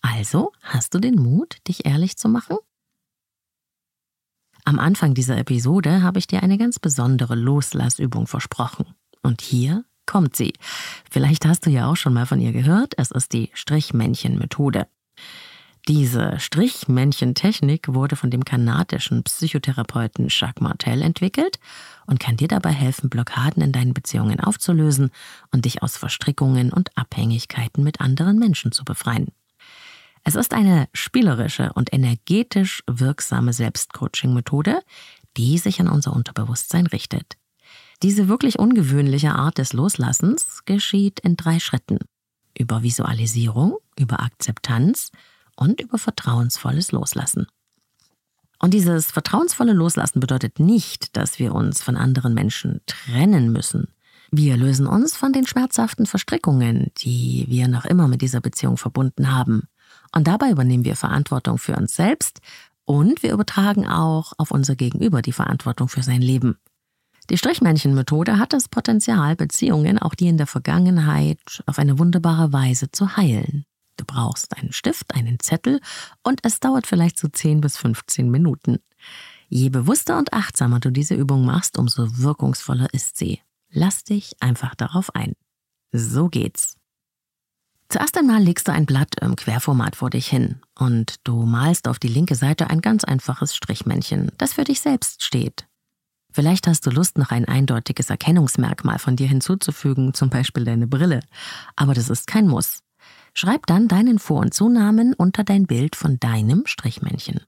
Also 0.01 0.51
hast 0.61 0.93
du 0.93 0.99
den 0.99 1.15
Mut, 1.15 1.57
dich 1.67 1.85
ehrlich 1.85 2.17
zu 2.17 2.27
machen? 2.29 2.57
Am 4.65 4.79
Anfang 4.79 5.13
dieser 5.13 5.37
Episode 5.37 6.01
habe 6.01 6.19
ich 6.19 6.27
dir 6.27 6.43
eine 6.43 6.57
ganz 6.57 6.79
besondere 6.79 7.35
Loslassübung 7.35 8.27
versprochen. 8.27 8.85
Und 9.21 9.41
hier 9.41 9.85
kommt 10.05 10.35
sie. 10.35 10.53
Vielleicht 11.09 11.45
hast 11.45 11.65
du 11.65 11.69
ja 11.69 11.87
auch 11.87 11.95
schon 11.95 12.13
mal 12.13 12.25
von 12.25 12.41
ihr 12.41 12.51
gehört. 12.51 12.93
Es 12.97 13.11
ist 13.11 13.33
die 13.33 13.49
Strichmännchen-Methode. 13.53 14.87
Diese 15.87 16.39
Strichmännchen-Technik 16.39 17.93
wurde 17.93 18.15
von 18.15 18.31
dem 18.31 18.43
kanadischen 18.43 19.21
Psychotherapeuten 19.21 20.29
Jacques 20.29 20.61
Martel 20.61 21.03
entwickelt 21.03 21.59
und 22.07 22.19
kann 22.19 22.37
dir 22.37 22.47
dabei 22.47 22.71
helfen, 22.71 23.07
Blockaden 23.07 23.61
in 23.61 23.71
deinen 23.71 23.93
Beziehungen 23.93 24.39
aufzulösen 24.39 25.11
und 25.51 25.65
dich 25.65 25.83
aus 25.83 25.95
Verstrickungen 25.95 26.73
und 26.73 26.89
Abhängigkeiten 26.97 27.83
mit 27.83 28.01
anderen 28.01 28.39
Menschen 28.39 28.71
zu 28.71 28.83
befreien. 28.83 29.27
Es 30.23 30.33
ist 30.33 30.55
eine 30.55 30.89
spielerische 30.91 31.71
und 31.73 31.93
energetisch 31.93 32.81
wirksame 32.87 33.53
Selbstcoaching-Methode, 33.53 34.81
die 35.37 35.59
sich 35.59 35.79
an 35.79 35.87
unser 35.87 36.13
Unterbewusstsein 36.13 36.87
richtet. 36.87 37.37
Diese 38.01 38.27
wirklich 38.27 38.57
ungewöhnliche 38.57 39.35
Art 39.35 39.59
des 39.59 39.73
Loslassens 39.73 40.65
geschieht 40.65 41.19
in 41.19 41.37
drei 41.37 41.59
Schritten. 41.59 41.99
Über 42.57 42.81
Visualisierung, 42.81 43.77
über 43.99 44.21
Akzeptanz 44.21 45.11
und 45.55 45.81
über 45.81 45.97
vertrauensvolles 45.97 46.91
Loslassen. 46.91 47.47
Und 48.59 48.73
dieses 48.73 49.11
vertrauensvolle 49.11 49.73
Loslassen 49.73 50.19
bedeutet 50.19 50.59
nicht, 50.59 51.15
dass 51.17 51.39
wir 51.39 51.53
uns 51.53 51.81
von 51.81 51.97
anderen 51.97 52.33
Menschen 52.33 52.81
trennen 52.85 53.51
müssen. 53.51 53.89
Wir 54.31 54.57
lösen 54.57 54.87
uns 54.87 55.15
von 55.15 55.33
den 55.33 55.45
schmerzhaften 55.45 56.05
Verstrickungen, 56.05 56.91
die 56.97 57.45
wir 57.47 57.67
noch 57.67 57.85
immer 57.85 58.07
mit 58.07 58.21
dieser 58.21 58.41
Beziehung 58.41 58.77
verbunden 58.77 59.31
haben. 59.31 59.67
Und 60.13 60.27
dabei 60.27 60.51
übernehmen 60.51 60.85
wir 60.85 60.95
Verantwortung 60.95 61.57
für 61.57 61.75
uns 61.75 61.95
selbst 61.95 62.39
und 62.85 63.23
wir 63.23 63.33
übertragen 63.33 63.87
auch 63.87 64.33
auf 64.37 64.51
unser 64.51 64.75
Gegenüber 64.75 65.21
die 65.21 65.31
Verantwortung 65.31 65.89
für 65.89 66.03
sein 66.03 66.21
Leben. 66.21 66.57
Die 67.29 67.37
Strichmännchen-Methode 67.37 68.37
hat 68.37 68.53
das 68.53 68.69
Potenzial, 68.69 69.35
Beziehungen, 69.35 69.97
auch 69.97 70.13
die 70.13 70.27
in 70.27 70.37
der 70.37 70.47
Vergangenheit, 70.47 71.63
auf 71.65 71.79
eine 71.79 71.97
wunderbare 71.97 72.53
Weise 72.53 72.91
zu 72.91 73.17
heilen. 73.17 73.65
Du 73.97 74.05
brauchst 74.05 74.57
einen 74.57 74.71
Stift, 74.71 75.13
einen 75.15 75.39
Zettel 75.39 75.79
und 76.23 76.39
es 76.43 76.59
dauert 76.59 76.87
vielleicht 76.87 77.19
so 77.19 77.27
10 77.27 77.61
bis 77.61 77.77
15 77.77 78.29
Minuten. 78.29 78.79
Je 79.47 79.69
bewusster 79.69 80.17
und 80.17 80.33
achtsamer 80.33 80.79
du 80.79 80.91
diese 80.91 81.15
Übung 81.15 81.45
machst, 81.45 81.77
umso 81.77 82.17
wirkungsvoller 82.17 82.93
ist 82.93 83.17
sie. 83.17 83.41
Lass 83.69 84.03
dich 84.03 84.35
einfach 84.39 84.75
darauf 84.75 85.13
ein. 85.15 85.33
So 85.91 86.29
geht's. 86.29 86.77
Zuerst 87.89 88.17
einmal 88.17 88.41
legst 88.41 88.67
du 88.67 88.71
ein 88.71 88.85
Blatt 88.85 89.15
im 89.21 89.35
Querformat 89.35 89.95
vor 89.95 90.09
dich 90.09 90.27
hin 90.27 90.59
und 90.77 91.15
du 91.23 91.45
malst 91.45 91.87
auf 91.87 91.99
die 91.99 92.07
linke 92.07 92.35
Seite 92.35 92.69
ein 92.69 92.81
ganz 92.81 93.03
einfaches 93.03 93.55
Strichmännchen, 93.55 94.31
das 94.37 94.53
für 94.53 94.63
dich 94.63 94.81
selbst 94.81 95.23
steht. 95.23 95.67
Vielleicht 96.35 96.67
hast 96.67 96.85
du 96.85 96.89
Lust, 96.89 97.17
noch 97.17 97.31
ein 97.31 97.45
eindeutiges 97.45 98.09
Erkennungsmerkmal 98.09 98.99
von 98.99 99.15
dir 99.15 99.27
hinzuzufügen, 99.27 100.13
zum 100.13 100.29
Beispiel 100.29 100.65
deine 100.65 100.87
Brille. 100.87 101.21
Aber 101.77 101.93
das 101.93 102.09
ist 102.09 102.27
kein 102.27 102.47
Muss. 102.47 102.79
Schreib 103.37 103.67
dann 103.67 103.89
deinen 103.89 104.17
Vor- 104.17 104.39
und 104.39 104.53
Zunamen 104.53 105.13
unter 105.13 105.43
dein 105.43 105.67
Bild 105.67 105.97
von 105.97 106.19
deinem 106.21 106.63
Strichmännchen. 106.65 107.41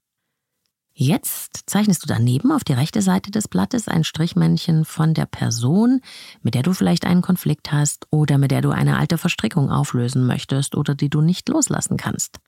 Jetzt 0.94 1.62
zeichnest 1.68 2.04
du 2.04 2.08
daneben 2.08 2.52
auf 2.52 2.66
die 2.66 2.74
rechte 2.74 3.02
Seite 3.02 3.32
des 3.32 3.48
Blattes 3.48 3.88
ein 3.88 4.04
Strichmännchen 4.04 4.84
von 4.84 5.14
der 5.14 5.28
Person, 5.28 6.02
mit 6.42 6.56
der 6.56 6.64
du 6.64 6.74
vielleicht 6.74 7.06
einen 7.06 7.22
Konflikt 7.22 7.72
hast 7.72 8.06
oder 8.10 8.38
mit 8.38 8.52
der 8.52 8.62
du 8.62 8.72
eine 8.72 8.98
alte 8.98 9.18
Verstrickung 9.18 9.72
auflösen 9.72 10.28
möchtest 10.28 10.76
oder 10.76 10.94
die 10.94 11.10
du 11.10 11.22
nicht 11.22 11.48
loslassen 11.48 11.96
kannst. 11.96 12.40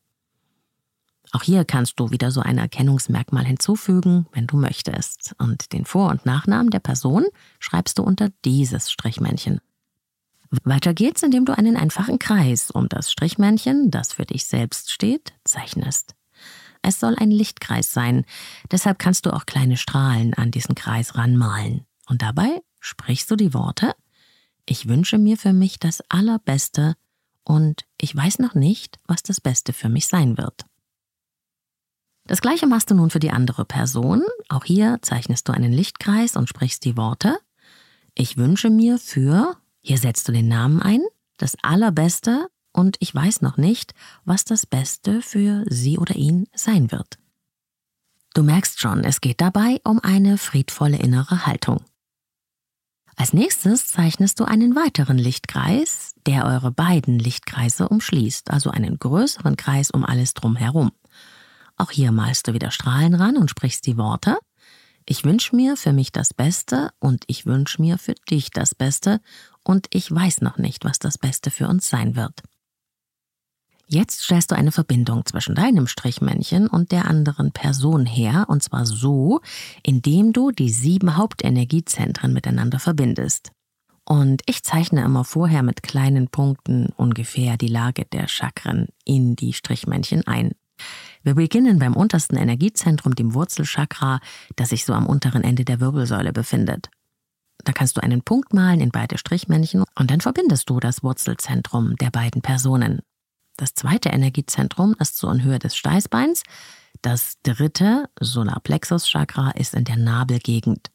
Auch 1.32 1.44
hier 1.44 1.64
kannst 1.64 2.00
du 2.00 2.12
wieder 2.12 2.32
so 2.32 2.42
ein 2.42 2.58
Erkennungsmerkmal 2.58 3.46
hinzufügen, 3.46 4.28
wenn 4.34 4.48
du 4.48 4.58
möchtest. 4.58 5.34
Und 5.38 5.72
den 5.72 5.86
Vor- 5.86 6.10
und 6.10 6.26
Nachnamen 6.26 6.72
der 6.72 6.80
Person 6.80 7.26
schreibst 7.60 8.00
du 8.00 8.04
unter 8.04 8.30
dieses 8.44 8.92
Strichmännchen. 8.92 9.62
Weiter 10.64 10.94
geht's, 10.94 11.22
indem 11.22 11.46
du 11.46 11.56
einen 11.56 11.78
einfachen 11.78 12.18
Kreis 12.18 12.72
um 12.72 12.90
das 12.90 13.12
Strichmännchen, 13.12 13.92
das 13.92 14.14
für 14.14 14.26
dich 14.26 14.46
selbst 14.46 14.92
steht, 14.92 15.34
zeichnest. 15.44 16.16
Es 16.82 17.00
soll 17.00 17.16
ein 17.16 17.30
Lichtkreis 17.30 17.94
sein, 17.94 18.26
deshalb 18.72 19.00
kannst 19.00 19.26
du 19.26 19.34
auch 19.34 19.46
kleine 19.46 19.78
Strahlen 19.78 20.34
an 20.34 20.52
diesen 20.52 20.76
Kreis 20.76 21.16
ranmalen. 21.16 21.86
Und 22.08 22.22
dabei 22.22 22.62
sprichst 22.80 23.30
du 23.30 23.36
die 23.36 23.54
Worte 23.54 23.94
Ich 24.66 24.88
wünsche 24.88 25.18
mir 25.18 25.38
für 25.38 25.54
mich 25.54 25.80
das 25.80 26.02
Allerbeste 26.10 26.96
und 27.44 27.86
ich 28.00 28.16
weiß 28.16 28.40
noch 28.40 28.56
nicht, 28.56 28.98
was 29.06 29.24
das 29.24 29.42
Beste 29.42 29.74
für 29.74 29.90
mich 29.90 30.08
sein 30.08 30.38
wird. 30.38 30.66
Das 32.26 32.42
gleiche 32.42 32.68
machst 32.68 32.92
du 32.92 32.96
nun 32.96 33.10
für 33.10 33.20
die 33.20 33.32
andere 33.32 33.66
Person. 33.66 34.24
Auch 34.50 34.64
hier 34.64 35.00
zeichnest 35.02 35.48
du 35.48 35.52
einen 35.52 35.74
Lichtkreis 35.74 36.36
und 36.36 36.48
sprichst 36.48 36.86
die 36.86 36.96
Worte 36.96 37.40
Ich 38.14 38.38
wünsche 38.38 38.70
mir 38.70 39.00
für 39.00 39.58
Hier 39.90 39.98
setzt 39.98 40.28
du 40.28 40.32
den 40.32 40.48
Namen 40.48 40.84
ein, 40.84 41.02
das 41.38 41.56
Allerbeste 41.64 42.48
und 42.72 42.98
ich 43.00 43.16
weiß 43.16 43.42
noch 43.42 43.58
nicht, 43.58 43.96
was 44.24 44.46
das 44.46 44.68
Beste 44.68 45.24
für 45.24 45.66
sie 45.68 45.98
oder 45.98 46.16
ihn 46.16 46.46
sein 46.54 46.92
wird. 46.92 47.18
Du 48.36 48.44
merkst 48.44 48.80
schon, 48.80 49.04
es 49.04 49.20
geht 49.20 49.42
dabei 49.42 49.82
um 49.84 50.00
eine 50.00 50.38
friedvolle 50.38 50.98
innere 50.98 51.48
Haltung. 51.48 51.84
Als 53.16 53.34
nächstes 53.34 53.88
zeichnest 53.88 54.40
du 54.40 54.44
einen 54.44 54.76
weiteren 54.76 55.18
Lichtkreis, 55.18 56.14
der 56.28 56.46
eure 56.46 56.72
beiden 56.72 57.18
Lichtkreise 57.18 57.90
umschließt, 57.90 58.52
also 58.52 58.70
einen 58.70 59.00
größeren 59.00 59.58
Kreis 59.58 59.90
um 59.90 60.06
alles 60.06 60.36
drumherum. 60.36 60.92
Auch 61.78 61.90
hier 61.90 62.12
malst 62.12 62.48
du 62.48 62.54
wieder 62.54 62.70
Strahlen 62.70 63.16
ran 63.16 63.38
und 63.38 63.50
sprichst 63.50 63.88
die 63.88 63.98
Worte. 63.98 64.38
Ich 65.12 65.26
wünsche 65.26 65.56
mir 65.56 65.76
für 65.76 65.92
mich 65.92 66.12
das 66.12 66.36
Beste 66.36 66.92
und 67.00 67.24
ich 67.26 67.48
wünsche 67.48 67.82
mir 67.82 67.98
für 67.98 68.14
dich 68.30 68.52
das 68.52 68.76
Beste 68.76 69.22
und 69.64 69.88
ich 69.92 70.12
weiß 70.12 70.42
noch 70.42 70.58
nicht, 70.58 70.86
was 70.86 71.00
das 71.00 71.18
Beste 71.18 71.52
für 71.52 71.68
uns 71.68 71.90
sein 71.90 72.16
wird. 72.16 72.42
Jetzt 73.92 74.22
stellst 74.22 74.52
du 74.52 74.56
eine 74.56 74.72
Verbindung 74.72 75.26
zwischen 75.26 75.56
deinem 75.56 75.88
Strichmännchen 75.88 76.68
und 76.68 76.92
der 76.92 77.06
anderen 77.06 77.52
Person 77.52 78.06
her, 78.06 78.46
und 78.48 78.62
zwar 78.62 78.86
so, 78.86 79.42
indem 79.82 80.32
du 80.32 80.52
die 80.52 80.70
sieben 80.70 81.18
Hauptenergiezentren 81.18 82.32
miteinander 82.32 82.78
verbindest. 82.78 83.52
Und 84.06 84.44
ich 84.46 84.64
zeichne 84.64 85.04
immer 85.04 85.24
vorher 85.24 85.64
mit 85.64 85.82
kleinen 85.82 86.28
Punkten 86.28 86.90
ungefähr 86.98 87.58
die 87.58 87.68
Lage 87.68 88.06
der 88.06 88.28
Chakren 88.28 88.90
in 89.06 89.36
die 89.36 89.54
Strichmännchen 89.54 90.26
ein. 90.28 90.52
Wir 91.24 91.34
beginnen 91.34 91.80
beim 91.80 91.96
untersten 91.96 92.38
Energiezentrum, 92.38 93.16
dem 93.16 93.34
Wurzelchakra, 93.34 94.20
das 94.56 94.70
sich 94.70 94.86
so 94.86 94.94
am 94.94 95.08
unteren 95.08 95.44
Ende 95.44 95.66
der 95.66 95.80
Wirbelsäule 95.80 96.32
befindet. 96.32 96.90
Da 97.64 97.74
kannst 97.74 97.98
du 97.98 98.02
einen 98.02 98.22
Punkt 98.22 98.54
malen 98.54 98.80
in 98.80 98.90
beide 98.90 99.18
Strichmännchen 99.18 99.84
und 99.96 100.12
dann 100.12 100.22
verbindest 100.22 100.70
du 100.70 100.80
das 100.80 101.04
Wurzelzentrum 101.04 101.96
der 101.98 102.10
beiden 102.10 102.42
Personen. 102.42 103.02
Das 103.58 103.74
zweite 103.74 104.10
Energiezentrum 104.10 104.96
ist 105.00 105.18
so 105.18 105.30
in 105.30 105.44
Höhe 105.44 105.60
des 105.60 105.76
Steißbeins. 105.76 106.44
Das 107.02 107.36
dritte, 107.44 108.10
Solarplexus-Chakra, 108.20 109.52
ist 109.52 109.74
in 109.76 109.84
der 109.84 109.98
Nabelgegend. 109.98 110.92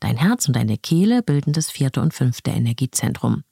Dein 0.00 0.16
Herz 0.16 0.46
und 0.46 0.54
deine 0.54 0.78
Kehle 0.78 1.22
bilden 1.22 1.52
das 1.52 1.70
vierte 1.70 2.00
und 2.00 2.14
fünfte 2.14 2.50
Energiezentrum. 2.50 3.42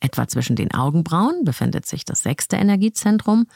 Etwa 0.00 0.26
zwischen 0.26 0.56
den 0.56 0.72
Augenbrauen 0.72 1.44
befindet 1.44 1.86
sich 1.86 2.04
das 2.04 2.22
sechste 2.22 2.56
Energiezentrum, 2.56 3.46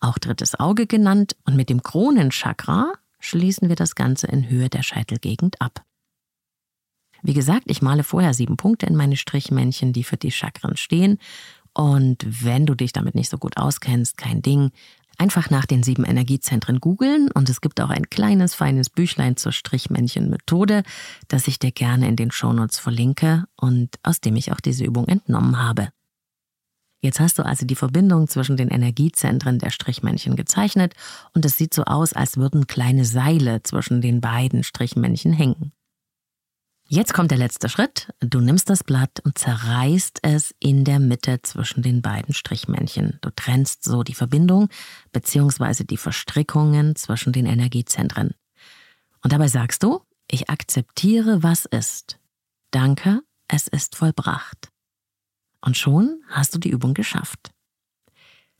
auch 0.00 0.18
drittes 0.18 0.58
Auge 0.58 0.86
genannt, 0.86 1.36
und 1.44 1.56
mit 1.56 1.68
dem 1.68 1.82
Kronenchakra 1.82 2.92
schließen 3.20 3.68
wir 3.68 3.76
das 3.76 3.94
Ganze 3.94 4.26
in 4.26 4.48
Höhe 4.48 4.70
der 4.70 4.82
Scheitelgegend 4.82 5.60
ab. 5.60 5.84
Wie 7.22 7.34
gesagt, 7.34 7.64
ich 7.66 7.82
male 7.82 8.04
vorher 8.04 8.34
sieben 8.34 8.56
Punkte 8.56 8.86
in 8.86 8.96
meine 8.96 9.16
Strichmännchen, 9.16 9.92
die 9.92 10.04
für 10.04 10.16
die 10.16 10.30
Chakren 10.30 10.76
stehen, 10.76 11.18
und 11.72 12.24
wenn 12.26 12.66
du 12.66 12.74
dich 12.74 12.92
damit 12.92 13.14
nicht 13.14 13.30
so 13.30 13.38
gut 13.38 13.56
auskennst, 13.56 14.16
kein 14.16 14.42
Ding. 14.42 14.70
Einfach 15.18 15.50
nach 15.50 15.66
den 15.66 15.82
sieben 15.82 16.04
Energiezentren 16.04 16.80
googeln 16.80 17.30
und 17.32 17.50
es 17.50 17.60
gibt 17.60 17.80
auch 17.80 17.90
ein 17.90 18.08
kleines, 18.08 18.54
feines 18.54 18.88
Büchlein 18.88 19.36
zur 19.36 19.52
Strichmännchen-Methode, 19.52 20.82
das 21.28 21.46
ich 21.46 21.58
dir 21.58 21.72
gerne 21.72 22.08
in 22.08 22.16
den 22.16 22.30
Shownotes 22.30 22.78
verlinke 22.78 23.44
und 23.56 23.96
aus 24.02 24.20
dem 24.20 24.36
ich 24.36 24.50
auch 24.50 24.60
diese 24.60 24.84
Übung 24.84 25.06
entnommen 25.08 25.62
habe. 25.62 25.90
Jetzt 27.02 27.20
hast 27.20 27.38
du 27.38 27.44
also 27.44 27.66
die 27.66 27.76
Verbindung 27.76 28.28
zwischen 28.28 28.56
den 28.56 28.68
Energiezentren 28.68 29.58
der 29.58 29.70
Strichmännchen 29.70 30.36
gezeichnet 30.36 30.94
und 31.34 31.44
es 31.44 31.56
sieht 31.58 31.74
so 31.74 31.84
aus, 31.84 32.12
als 32.14 32.36
würden 32.36 32.66
kleine 32.66 33.04
Seile 33.04 33.62
zwischen 33.62 34.00
den 34.00 34.20
beiden 34.20 34.64
Strichmännchen 34.64 35.32
hängen. 35.32 35.72
Jetzt 36.92 37.14
kommt 37.14 37.30
der 37.30 37.38
letzte 37.38 37.68
Schritt. 37.68 38.12
Du 38.18 38.40
nimmst 38.40 38.68
das 38.68 38.82
Blatt 38.82 39.20
und 39.22 39.38
zerreißt 39.38 40.18
es 40.22 40.52
in 40.58 40.82
der 40.84 40.98
Mitte 40.98 41.40
zwischen 41.40 41.82
den 41.82 42.02
beiden 42.02 42.34
Strichmännchen. 42.34 43.18
Du 43.20 43.30
trennst 43.30 43.84
so 43.84 44.02
die 44.02 44.16
Verbindung 44.16 44.68
bzw. 45.12 45.84
die 45.84 45.96
Verstrickungen 45.96 46.96
zwischen 46.96 47.32
den 47.32 47.46
Energiezentren. 47.46 48.34
Und 49.22 49.32
dabei 49.32 49.46
sagst 49.46 49.84
du, 49.84 50.00
ich 50.28 50.50
akzeptiere, 50.50 51.44
was 51.44 51.64
ist. 51.64 52.18
Danke, 52.72 53.22
es 53.46 53.68
ist 53.68 53.94
vollbracht. 53.94 54.72
Und 55.60 55.76
schon 55.76 56.24
hast 56.26 56.56
du 56.56 56.58
die 56.58 56.70
Übung 56.70 56.94
geschafft. 56.94 57.52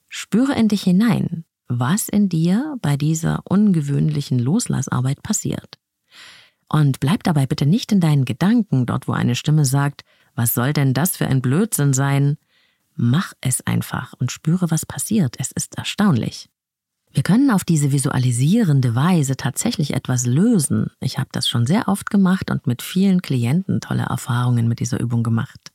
Spüre 0.08 0.54
in 0.54 0.68
dich 0.68 0.84
hinein, 0.84 1.44
was 1.66 2.08
in 2.08 2.28
dir 2.28 2.76
bei 2.80 2.96
dieser 2.96 3.42
ungewöhnlichen 3.50 4.38
Loslassarbeit 4.38 5.20
passiert. 5.24 5.79
Und 6.72 7.00
bleib 7.00 7.24
dabei 7.24 7.46
bitte 7.46 7.66
nicht 7.66 7.90
in 7.90 8.00
deinen 8.00 8.24
Gedanken, 8.24 8.86
dort 8.86 9.08
wo 9.08 9.12
eine 9.12 9.34
Stimme 9.34 9.64
sagt, 9.64 10.04
was 10.36 10.54
soll 10.54 10.72
denn 10.72 10.94
das 10.94 11.16
für 11.16 11.26
ein 11.26 11.42
Blödsinn 11.42 11.92
sein? 11.92 12.38
Mach 12.94 13.32
es 13.40 13.66
einfach 13.66 14.14
und 14.18 14.30
spüre, 14.30 14.70
was 14.70 14.86
passiert. 14.86 15.34
Es 15.38 15.50
ist 15.50 15.76
erstaunlich. 15.76 16.48
Wir 17.12 17.24
können 17.24 17.50
auf 17.50 17.64
diese 17.64 17.90
visualisierende 17.90 18.94
Weise 18.94 19.36
tatsächlich 19.36 19.94
etwas 19.94 20.26
lösen. 20.26 20.90
Ich 21.00 21.18
habe 21.18 21.30
das 21.32 21.48
schon 21.48 21.66
sehr 21.66 21.88
oft 21.88 22.08
gemacht 22.08 22.52
und 22.52 22.68
mit 22.68 22.82
vielen 22.82 23.20
Klienten 23.20 23.80
tolle 23.80 24.04
Erfahrungen 24.04 24.68
mit 24.68 24.78
dieser 24.78 25.00
Übung 25.00 25.24
gemacht. 25.24 25.69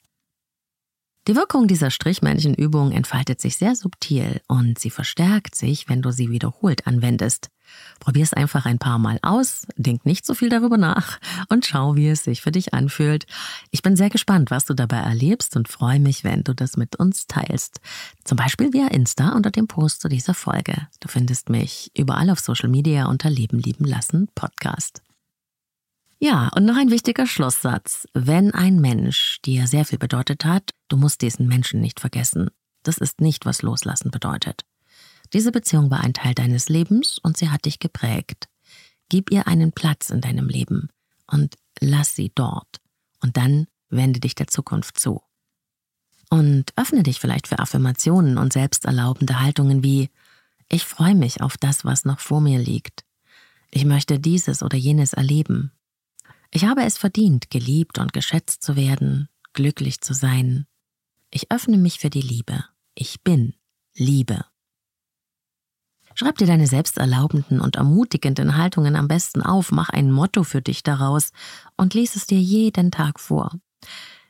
Die 1.27 1.35
Wirkung 1.35 1.67
dieser 1.67 1.89
Strichmännchenübung 1.89 2.91
entfaltet 2.91 3.41
sich 3.41 3.57
sehr 3.57 3.75
subtil 3.75 4.41
und 4.47 4.77
sie 4.77 4.91
verstärkt 4.91 5.55
sich, 5.55 5.89
wenn 5.89 6.03
du 6.03 6.11
sie 6.11 6.29
wiederholt 6.29 6.85
anwendest. 6.85 7.49
Probier 7.99 8.21
es 8.21 8.33
einfach 8.33 8.67
ein 8.67 8.77
paar 8.77 8.99
Mal 8.99 9.17
aus, 9.23 9.65
denk 9.75 10.05
nicht 10.05 10.23
so 10.23 10.35
viel 10.35 10.49
darüber 10.49 10.77
nach 10.77 11.19
und 11.49 11.65
schau, 11.65 11.95
wie 11.95 12.09
es 12.09 12.23
sich 12.23 12.41
für 12.41 12.51
dich 12.51 12.75
anfühlt. 12.75 13.25
Ich 13.71 13.81
bin 13.81 13.95
sehr 13.95 14.11
gespannt, 14.11 14.51
was 14.51 14.65
du 14.65 14.75
dabei 14.75 14.97
erlebst 14.97 15.55
und 15.55 15.67
freue 15.67 15.99
mich, 15.99 16.23
wenn 16.23 16.43
du 16.43 16.53
das 16.53 16.77
mit 16.77 16.95
uns 16.97 17.25
teilst. 17.25 17.81
Zum 18.23 18.37
Beispiel 18.37 18.71
via 18.71 18.89
Insta 18.89 19.29
unter 19.29 19.49
dem 19.49 19.65
Post 19.65 20.01
zu 20.01 20.09
dieser 20.09 20.35
Folge. 20.35 20.87
Du 20.99 21.07
findest 21.07 21.49
mich 21.49 21.89
überall 21.97 22.29
auf 22.29 22.39
Social 22.39 22.69
Media 22.69 23.07
unter 23.07 23.31
Leben 23.31 23.57
lieben 23.57 23.85
lassen 23.85 24.29
Podcast. 24.35 25.01
Ja, 26.19 26.49
und 26.55 26.65
noch 26.65 26.77
ein 26.77 26.91
wichtiger 26.91 27.25
Schlusssatz. 27.25 28.07
Wenn 28.13 28.53
ein 28.53 28.79
Mensch 28.79 29.39
dir 29.43 29.65
sehr 29.65 29.85
viel 29.85 29.97
bedeutet 29.97 30.45
hat, 30.45 30.74
du 30.87 30.97
musst 30.97 31.21
diesen 31.21 31.47
Menschen 31.47 31.81
nicht 31.81 31.99
vergessen. 31.99 32.49
Das 32.83 32.97
ist 32.97 33.21
nicht, 33.21 33.45
was 33.45 33.61
Loslassen 33.61 34.11
bedeutet. 34.11 34.65
Diese 35.33 35.51
Beziehung 35.51 35.89
war 35.89 36.01
ein 36.01 36.13
Teil 36.13 36.35
deines 36.35 36.69
Lebens 36.69 37.19
und 37.21 37.37
sie 37.37 37.49
hat 37.49 37.65
dich 37.65 37.79
geprägt. 37.79 38.47
Gib 39.09 39.31
ihr 39.31 39.47
einen 39.47 39.71
Platz 39.71 40.09
in 40.09 40.21
deinem 40.21 40.47
Leben 40.47 40.89
und 41.27 41.55
lass 41.79 42.15
sie 42.15 42.31
dort. 42.33 42.79
Und 43.21 43.37
dann 43.37 43.67
wende 43.89 44.19
dich 44.19 44.35
der 44.35 44.47
Zukunft 44.47 44.99
zu. 44.99 45.21
Und 46.29 46.73
öffne 46.75 47.03
dich 47.03 47.19
vielleicht 47.19 47.47
für 47.47 47.59
Affirmationen 47.59 48.37
und 48.37 48.53
selbsterlaubende 48.53 49.39
Haltungen 49.39 49.83
wie 49.83 50.09
Ich 50.69 50.83
freue 50.83 51.15
mich 51.15 51.41
auf 51.41 51.57
das, 51.57 51.85
was 51.85 52.05
noch 52.05 52.19
vor 52.19 52.41
mir 52.41 52.59
liegt. 52.59 53.05
Ich 53.71 53.85
möchte 53.85 54.19
dieses 54.19 54.63
oder 54.63 54.77
jenes 54.77 55.13
erleben. 55.13 55.71
Ich 56.51 56.65
habe 56.65 56.83
es 56.83 56.97
verdient, 56.97 57.49
geliebt 57.49 57.99
und 57.99 58.13
geschätzt 58.13 58.63
zu 58.63 58.75
werden, 58.75 59.27
glücklich 59.53 60.01
zu 60.01 60.13
sein. 60.13 60.65
Ich 61.35 61.51
öffne 61.51 61.77
mich 61.77 61.99
für 61.99 62.09
die 62.09 62.21
Liebe. 62.21 62.63
Ich 62.93 63.21
bin 63.21 63.55
Liebe. 63.93 64.45
Schreib 66.13 66.37
dir 66.37 66.47
deine 66.47 66.65
selbsterlaubenden 66.65 67.59
und 67.59 67.75
ermutigenden 67.75 68.55
Haltungen 68.55 68.95
am 68.95 69.09
besten 69.09 69.41
auf, 69.41 69.73
mach 69.73 69.89
ein 69.89 70.11
Motto 70.11 70.45
für 70.45 70.61
dich 70.61 70.81
daraus 70.81 71.31
und 71.75 71.93
lies 71.93 72.15
es 72.15 72.25
dir 72.25 72.39
jeden 72.39 72.89
Tag 72.89 73.19
vor. 73.19 73.51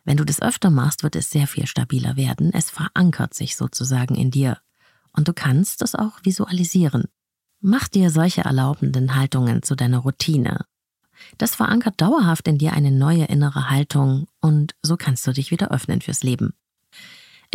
Wenn 0.04 0.18
du 0.18 0.26
das 0.26 0.42
öfter 0.42 0.72
machst, 0.72 1.04
wird 1.04 1.16
es 1.16 1.30
sehr 1.30 1.46
viel 1.46 1.68
stabiler 1.68 2.16
werden. 2.16 2.52
Es 2.52 2.72
verankert 2.72 3.36
sich 3.36 3.56
sozusagen 3.56 4.16
in 4.16 4.32
dir. 4.32 4.58
Und 5.12 5.28
du 5.28 5.34
kannst 5.34 5.84
es 5.84 5.94
auch 5.94 6.18
visualisieren. 6.24 7.04
Mach 7.60 7.88
dir 7.88 8.10
solche 8.10 8.42
erlaubenden 8.42 9.14
Haltungen 9.14 9.62
zu 9.62 9.76
deiner 9.76 10.00
Routine. 10.00 10.66
Das 11.38 11.54
verankert 11.54 12.02
dauerhaft 12.02 12.48
in 12.48 12.58
dir 12.58 12.74
eine 12.74 12.90
neue 12.90 13.26
innere 13.26 13.70
Haltung 13.70 14.26
und 14.42 14.74
so 14.82 14.98
kannst 14.98 15.28
du 15.28 15.34
dich 15.34 15.52
wieder 15.52 15.70
öffnen 15.70 16.02
fürs 16.02 16.24
Leben. 16.24 16.56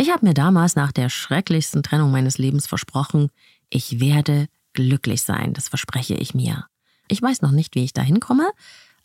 Ich 0.01 0.09
habe 0.09 0.25
mir 0.25 0.33
damals 0.33 0.75
nach 0.75 0.91
der 0.91 1.09
schrecklichsten 1.09 1.83
Trennung 1.83 2.09
meines 2.09 2.39
Lebens 2.39 2.65
versprochen, 2.65 3.29
ich 3.69 3.99
werde 3.99 4.47
glücklich 4.73 5.21
sein, 5.21 5.53
das 5.53 5.69
verspreche 5.69 6.15
ich 6.15 6.33
mir. 6.33 6.65
Ich 7.07 7.21
weiß 7.21 7.43
noch 7.43 7.51
nicht, 7.51 7.75
wie 7.75 7.83
ich 7.83 7.93
dahin 7.93 8.19
komme, 8.19 8.49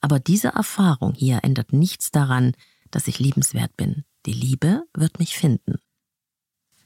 aber 0.01 0.19
diese 0.21 0.49
Erfahrung 0.49 1.13
hier 1.13 1.41
ändert 1.43 1.75
nichts 1.75 2.13
daran, 2.13 2.55
dass 2.91 3.09
ich 3.09 3.19
liebenswert 3.19 3.77
bin. 3.77 4.05
Die 4.25 4.33
Liebe 4.33 4.85
wird 4.95 5.19
mich 5.19 5.37
finden. 5.37 5.75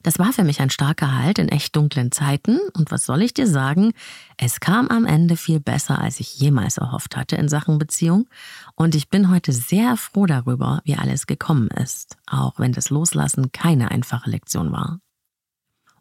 Das 0.03 0.19
war 0.19 0.33
für 0.33 0.45
mich 0.45 0.61
ein 0.61 0.71
starker 0.71 1.19
Halt 1.19 1.39
in 1.39 1.49
echt 1.51 1.77
dunklen 1.77 2.11
Zeiten, 2.11 2.59
und 2.73 2.91
was 2.91 3.05
soll 3.05 3.23
ich 3.23 3.35
dir 3.35 3.47
sagen? 3.47 3.93
Es 4.39 4.61
kam 4.61 4.89
am 4.89 5.05
Ende 5.05 5.37
viel 5.37 5.61
besser, 5.61 6.01
als 6.01 6.21
ich 6.21 6.39
jemals 6.39 6.79
erhofft 6.79 7.17
hatte 7.17 7.37
in 7.37 7.49
Sachen 7.49 7.79
Beziehung, 7.79 8.27
und 8.75 8.95
ich 8.95 9.11
bin 9.11 9.31
heute 9.31 9.53
sehr 9.53 9.97
froh 9.97 10.25
darüber, 10.25 10.81
wie 10.85 10.97
alles 10.97 11.27
gekommen 11.27 11.69
ist, 11.69 12.17
auch 12.27 12.59
wenn 12.59 12.73
das 12.73 12.89
Loslassen 12.89 13.53
keine 13.53 13.91
einfache 13.91 14.31
Lektion 14.31 14.73
war. 14.73 15.01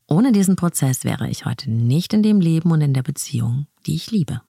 Ohne 0.07 0.31
diesen 0.31 0.55
Prozess 0.55 1.03
wäre 1.03 1.29
ich 1.29 1.45
heute 1.45 1.69
nicht 1.69 2.13
in 2.13 2.23
dem 2.23 2.39
Leben 2.39 2.71
und 2.71 2.81
in 2.81 2.93
der 2.93 3.03
Beziehung, 3.03 3.67
die 3.85 3.95
ich 3.95 4.11
liebe. 4.11 4.41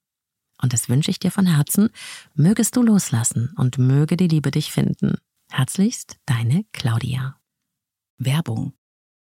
Und 0.63 0.73
das 0.73 0.89
wünsche 0.89 1.11
ich 1.11 1.19
dir 1.19 1.31
von 1.31 1.47
Herzen, 1.47 1.91
mögest 2.35 2.77
du 2.77 2.83
loslassen 2.83 3.53
und 3.57 3.79
möge 3.79 4.17
die 4.17 4.29
Liebe 4.29 4.51
dich 4.51 4.73
finden. 4.73 5.17
Herzlichst, 5.51 6.19
deine 6.27 6.65
Claudia. 6.73 7.37
Werbung. 8.19 8.75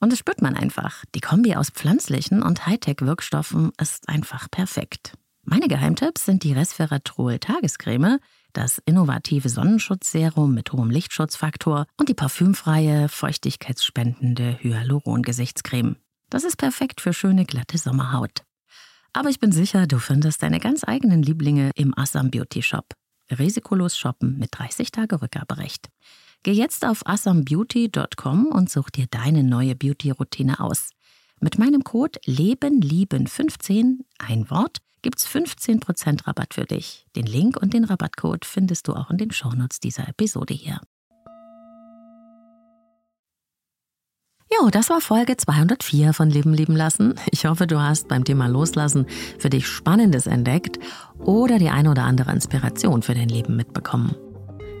Und 0.00 0.12
das 0.12 0.18
spürt 0.18 0.42
man 0.42 0.54
einfach. 0.54 1.04
Die 1.14 1.20
Kombi 1.20 1.54
aus 1.54 1.70
pflanzlichen 1.70 2.42
und 2.42 2.66
Hightech-Wirkstoffen 2.66 3.72
ist 3.80 4.08
einfach 4.08 4.50
perfekt. 4.50 5.14
Meine 5.42 5.68
Geheimtipps 5.68 6.26
sind 6.26 6.44
die 6.44 6.52
Resveratrol 6.52 7.38
Tagescreme, 7.38 8.18
das 8.52 8.82
innovative 8.84 9.48
Sonnenschutzserum 9.48 10.54
mit 10.54 10.72
hohem 10.72 10.90
Lichtschutzfaktor 10.90 11.86
und 11.96 12.08
die 12.08 12.14
parfümfreie, 12.14 13.08
feuchtigkeitsspendende 13.08 14.58
Hyaluron-Gesichtscreme. 14.60 15.96
Das 16.30 16.44
ist 16.44 16.56
perfekt 16.56 17.00
für 17.00 17.12
schöne, 17.12 17.46
glatte 17.46 17.78
Sommerhaut. 17.78 18.42
Aber 19.12 19.30
ich 19.30 19.40
bin 19.40 19.52
sicher, 19.52 19.86
du 19.86 19.98
findest 19.98 20.42
deine 20.42 20.60
ganz 20.60 20.84
eigenen 20.84 21.22
Lieblinge 21.22 21.70
im 21.74 21.96
Assam 21.96 22.30
Beauty 22.30 22.62
Shop. 22.62 22.92
Risikolos 23.30 23.96
shoppen 23.96 24.38
mit 24.38 24.50
30 24.52 24.90
Tage 24.90 25.20
Rückgaberecht. 25.22 25.88
Geh 26.42 26.52
jetzt 26.52 26.84
auf 26.84 27.06
assambeauty.com 27.06 28.46
und 28.46 28.70
such 28.70 28.90
dir 28.90 29.06
deine 29.10 29.42
neue 29.42 29.74
Beauty-Routine 29.74 30.60
aus. 30.60 30.90
Mit 31.40 31.58
meinem 31.58 31.84
Code 31.84 32.18
LebenLieben15, 32.26 33.98
ein 34.18 34.50
Wort, 34.50 34.78
gibt's 35.02 35.26
15% 35.26 36.26
Rabatt 36.26 36.54
für 36.54 36.64
dich. 36.64 37.06
Den 37.16 37.26
Link 37.26 37.56
und 37.60 37.74
den 37.74 37.84
Rabattcode 37.84 38.44
findest 38.44 38.88
du 38.88 38.94
auch 38.94 39.10
in 39.10 39.18
den 39.18 39.30
Shownotes 39.30 39.80
dieser 39.80 40.08
Episode 40.08 40.54
hier. 40.54 40.80
Jo, 44.50 44.70
das 44.70 44.88
war 44.88 45.00
Folge 45.00 45.36
204 45.36 46.14
von 46.14 46.30
Leben 46.30 46.54
lieben 46.54 46.74
lassen. 46.74 47.14
Ich 47.30 47.44
hoffe, 47.44 47.66
du 47.66 47.80
hast 47.80 48.08
beim 48.08 48.24
Thema 48.24 48.46
Loslassen 48.48 49.06
für 49.38 49.50
dich 49.50 49.68
Spannendes 49.68 50.26
entdeckt 50.26 50.78
oder 51.18 51.58
die 51.58 51.68
eine 51.68 51.90
oder 51.90 52.04
andere 52.04 52.32
Inspiration 52.32 53.02
für 53.02 53.14
dein 53.14 53.28
Leben 53.28 53.56
mitbekommen. 53.56 54.16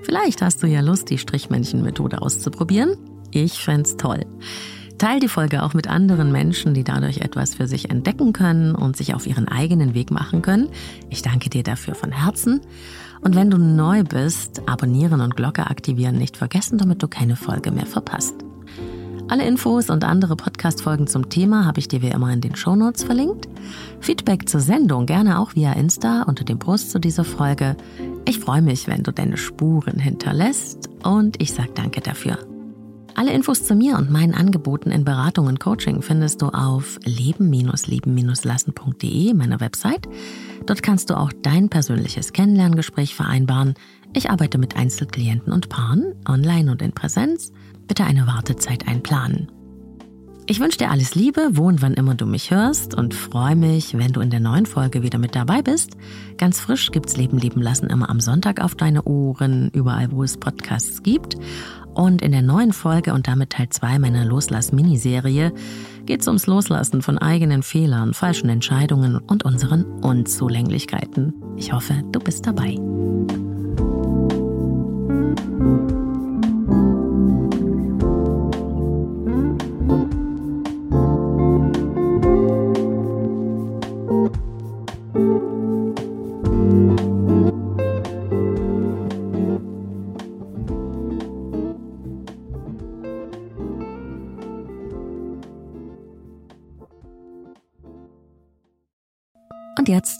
Vielleicht 0.02 0.42
hast 0.42 0.62
du 0.62 0.66
ja 0.66 0.80
Lust, 0.80 1.10
die 1.10 1.18
Strichmännchen-Methode 1.18 2.22
auszuprobieren. 2.22 2.96
Ich 3.30 3.62
fände 3.62 3.96
toll. 3.96 4.24
Teil 4.98 5.20
die 5.20 5.28
Folge 5.28 5.62
auch 5.62 5.74
mit 5.74 5.86
anderen 5.86 6.32
Menschen, 6.32 6.74
die 6.74 6.82
dadurch 6.82 7.18
etwas 7.18 7.54
für 7.54 7.68
sich 7.68 7.90
entdecken 7.90 8.32
können 8.32 8.74
und 8.74 8.96
sich 8.96 9.14
auf 9.14 9.26
ihren 9.26 9.46
eigenen 9.46 9.94
Weg 9.94 10.10
machen 10.10 10.42
können. 10.42 10.68
Ich 11.08 11.22
danke 11.22 11.50
dir 11.50 11.62
dafür 11.62 11.94
von 11.94 12.10
Herzen. 12.10 12.60
Und 13.20 13.36
wenn 13.36 13.50
du 13.50 13.58
neu 13.58 14.02
bist, 14.02 14.62
abonnieren 14.68 15.20
und 15.20 15.36
Glocke 15.36 15.68
aktivieren 15.68 16.16
nicht 16.16 16.36
vergessen, 16.36 16.78
damit 16.78 17.02
du 17.02 17.08
keine 17.08 17.36
Folge 17.36 17.70
mehr 17.70 17.86
verpasst. 17.86 18.34
Alle 19.30 19.44
Infos 19.44 19.90
und 19.90 20.04
andere 20.04 20.36
Podcast-Folgen 20.36 21.06
zum 21.06 21.28
Thema 21.28 21.66
habe 21.66 21.80
ich 21.80 21.88
dir 21.88 22.00
wie 22.00 22.08
immer 22.08 22.32
in 22.32 22.40
den 22.40 22.56
Shownotes 22.56 23.04
verlinkt. 23.04 23.46
Feedback 24.00 24.48
zur 24.48 24.60
Sendung 24.60 25.04
gerne 25.04 25.38
auch 25.38 25.54
via 25.54 25.74
Insta 25.74 26.22
unter 26.22 26.44
dem 26.44 26.58
Post 26.58 26.92
zu 26.92 26.98
dieser 26.98 27.24
Folge. 27.24 27.76
Ich 28.28 28.38
freue 28.38 28.60
mich, 28.60 28.86
wenn 28.88 29.02
du 29.02 29.10
deine 29.10 29.38
Spuren 29.38 29.98
hinterlässt 29.98 30.90
und 31.02 31.40
ich 31.40 31.54
sage 31.54 31.70
danke 31.74 32.02
dafür. 32.02 32.36
Alle 33.14 33.32
Infos 33.32 33.64
zu 33.64 33.74
mir 33.74 33.96
und 33.96 34.10
meinen 34.10 34.34
Angeboten 34.34 34.90
in 34.90 35.02
Beratung 35.02 35.46
und 35.46 35.60
Coaching 35.60 36.02
findest 36.02 36.42
du 36.42 36.48
auf 36.48 36.98
leben-leben-lassen.de, 37.04 39.32
meiner 39.32 39.60
Website. 39.60 40.06
Dort 40.66 40.82
kannst 40.82 41.08
du 41.08 41.16
auch 41.16 41.32
dein 41.40 41.70
persönliches 41.70 42.34
Kennenlerngespräch 42.34 43.14
vereinbaren. 43.14 43.72
Ich 44.12 44.28
arbeite 44.28 44.58
mit 44.58 44.76
Einzelklienten 44.76 45.50
und 45.50 45.70
Paaren, 45.70 46.12
online 46.28 46.70
und 46.70 46.82
in 46.82 46.92
Präsenz 46.92 47.50
bitte 47.86 48.04
eine 48.04 48.26
Wartezeit 48.26 48.86
einplanen. 48.86 49.50
Ich 50.50 50.60
wünsche 50.60 50.78
dir 50.78 50.90
alles 50.90 51.14
Liebe, 51.14 51.50
wo 51.52 51.66
und 51.66 51.82
wann 51.82 51.92
immer 51.92 52.14
du 52.14 52.24
mich 52.24 52.50
hörst 52.50 52.94
und 52.94 53.12
freue 53.12 53.54
mich, 53.54 53.98
wenn 53.98 54.12
du 54.12 54.20
in 54.20 54.30
der 54.30 54.40
neuen 54.40 54.64
Folge 54.64 55.02
wieder 55.02 55.18
mit 55.18 55.36
dabei 55.36 55.60
bist. 55.60 55.90
Ganz 56.38 56.58
frisch 56.58 56.90
gibt's 56.90 57.18
Leben 57.18 57.36
leben 57.36 57.60
lassen 57.60 57.90
immer 57.90 58.08
am 58.08 58.18
Sonntag 58.18 58.62
auf 58.62 58.74
deine 58.74 59.02
Ohren, 59.02 59.68
überall 59.74 60.10
wo 60.10 60.22
es 60.22 60.38
Podcasts 60.38 61.02
gibt. 61.02 61.36
Und 61.92 62.22
in 62.22 62.32
der 62.32 62.40
neuen 62.40 62.72
Folge 62.72 63.12
und 63.12 63.28
damit 63.28 63.50
Teil 63.50 63.68
2 63.68 63.98
meiner 63.98 64.24
Loslass-Miniserie 64.24 65.52
geht 66.06 66.22
es 66.22 66.28
ums 66.28 66.46
Loslassen 66.46 67.02
von 67.02 67.18
eigenen 67.18 67.62
Fehlern, 67.62 68.14
falschen 68.14 68.48
Entscheidungen 68.48 69.18
und 69.18 69.44
unseren 69.44 69.84
Unzulänglichkeiten. 70.00 71.34
Ich 71.58 71.74
hoffe, 71.74 72.02
du 72.10 72.20
bist 72.20 72.46
dabei. 72.46 72.78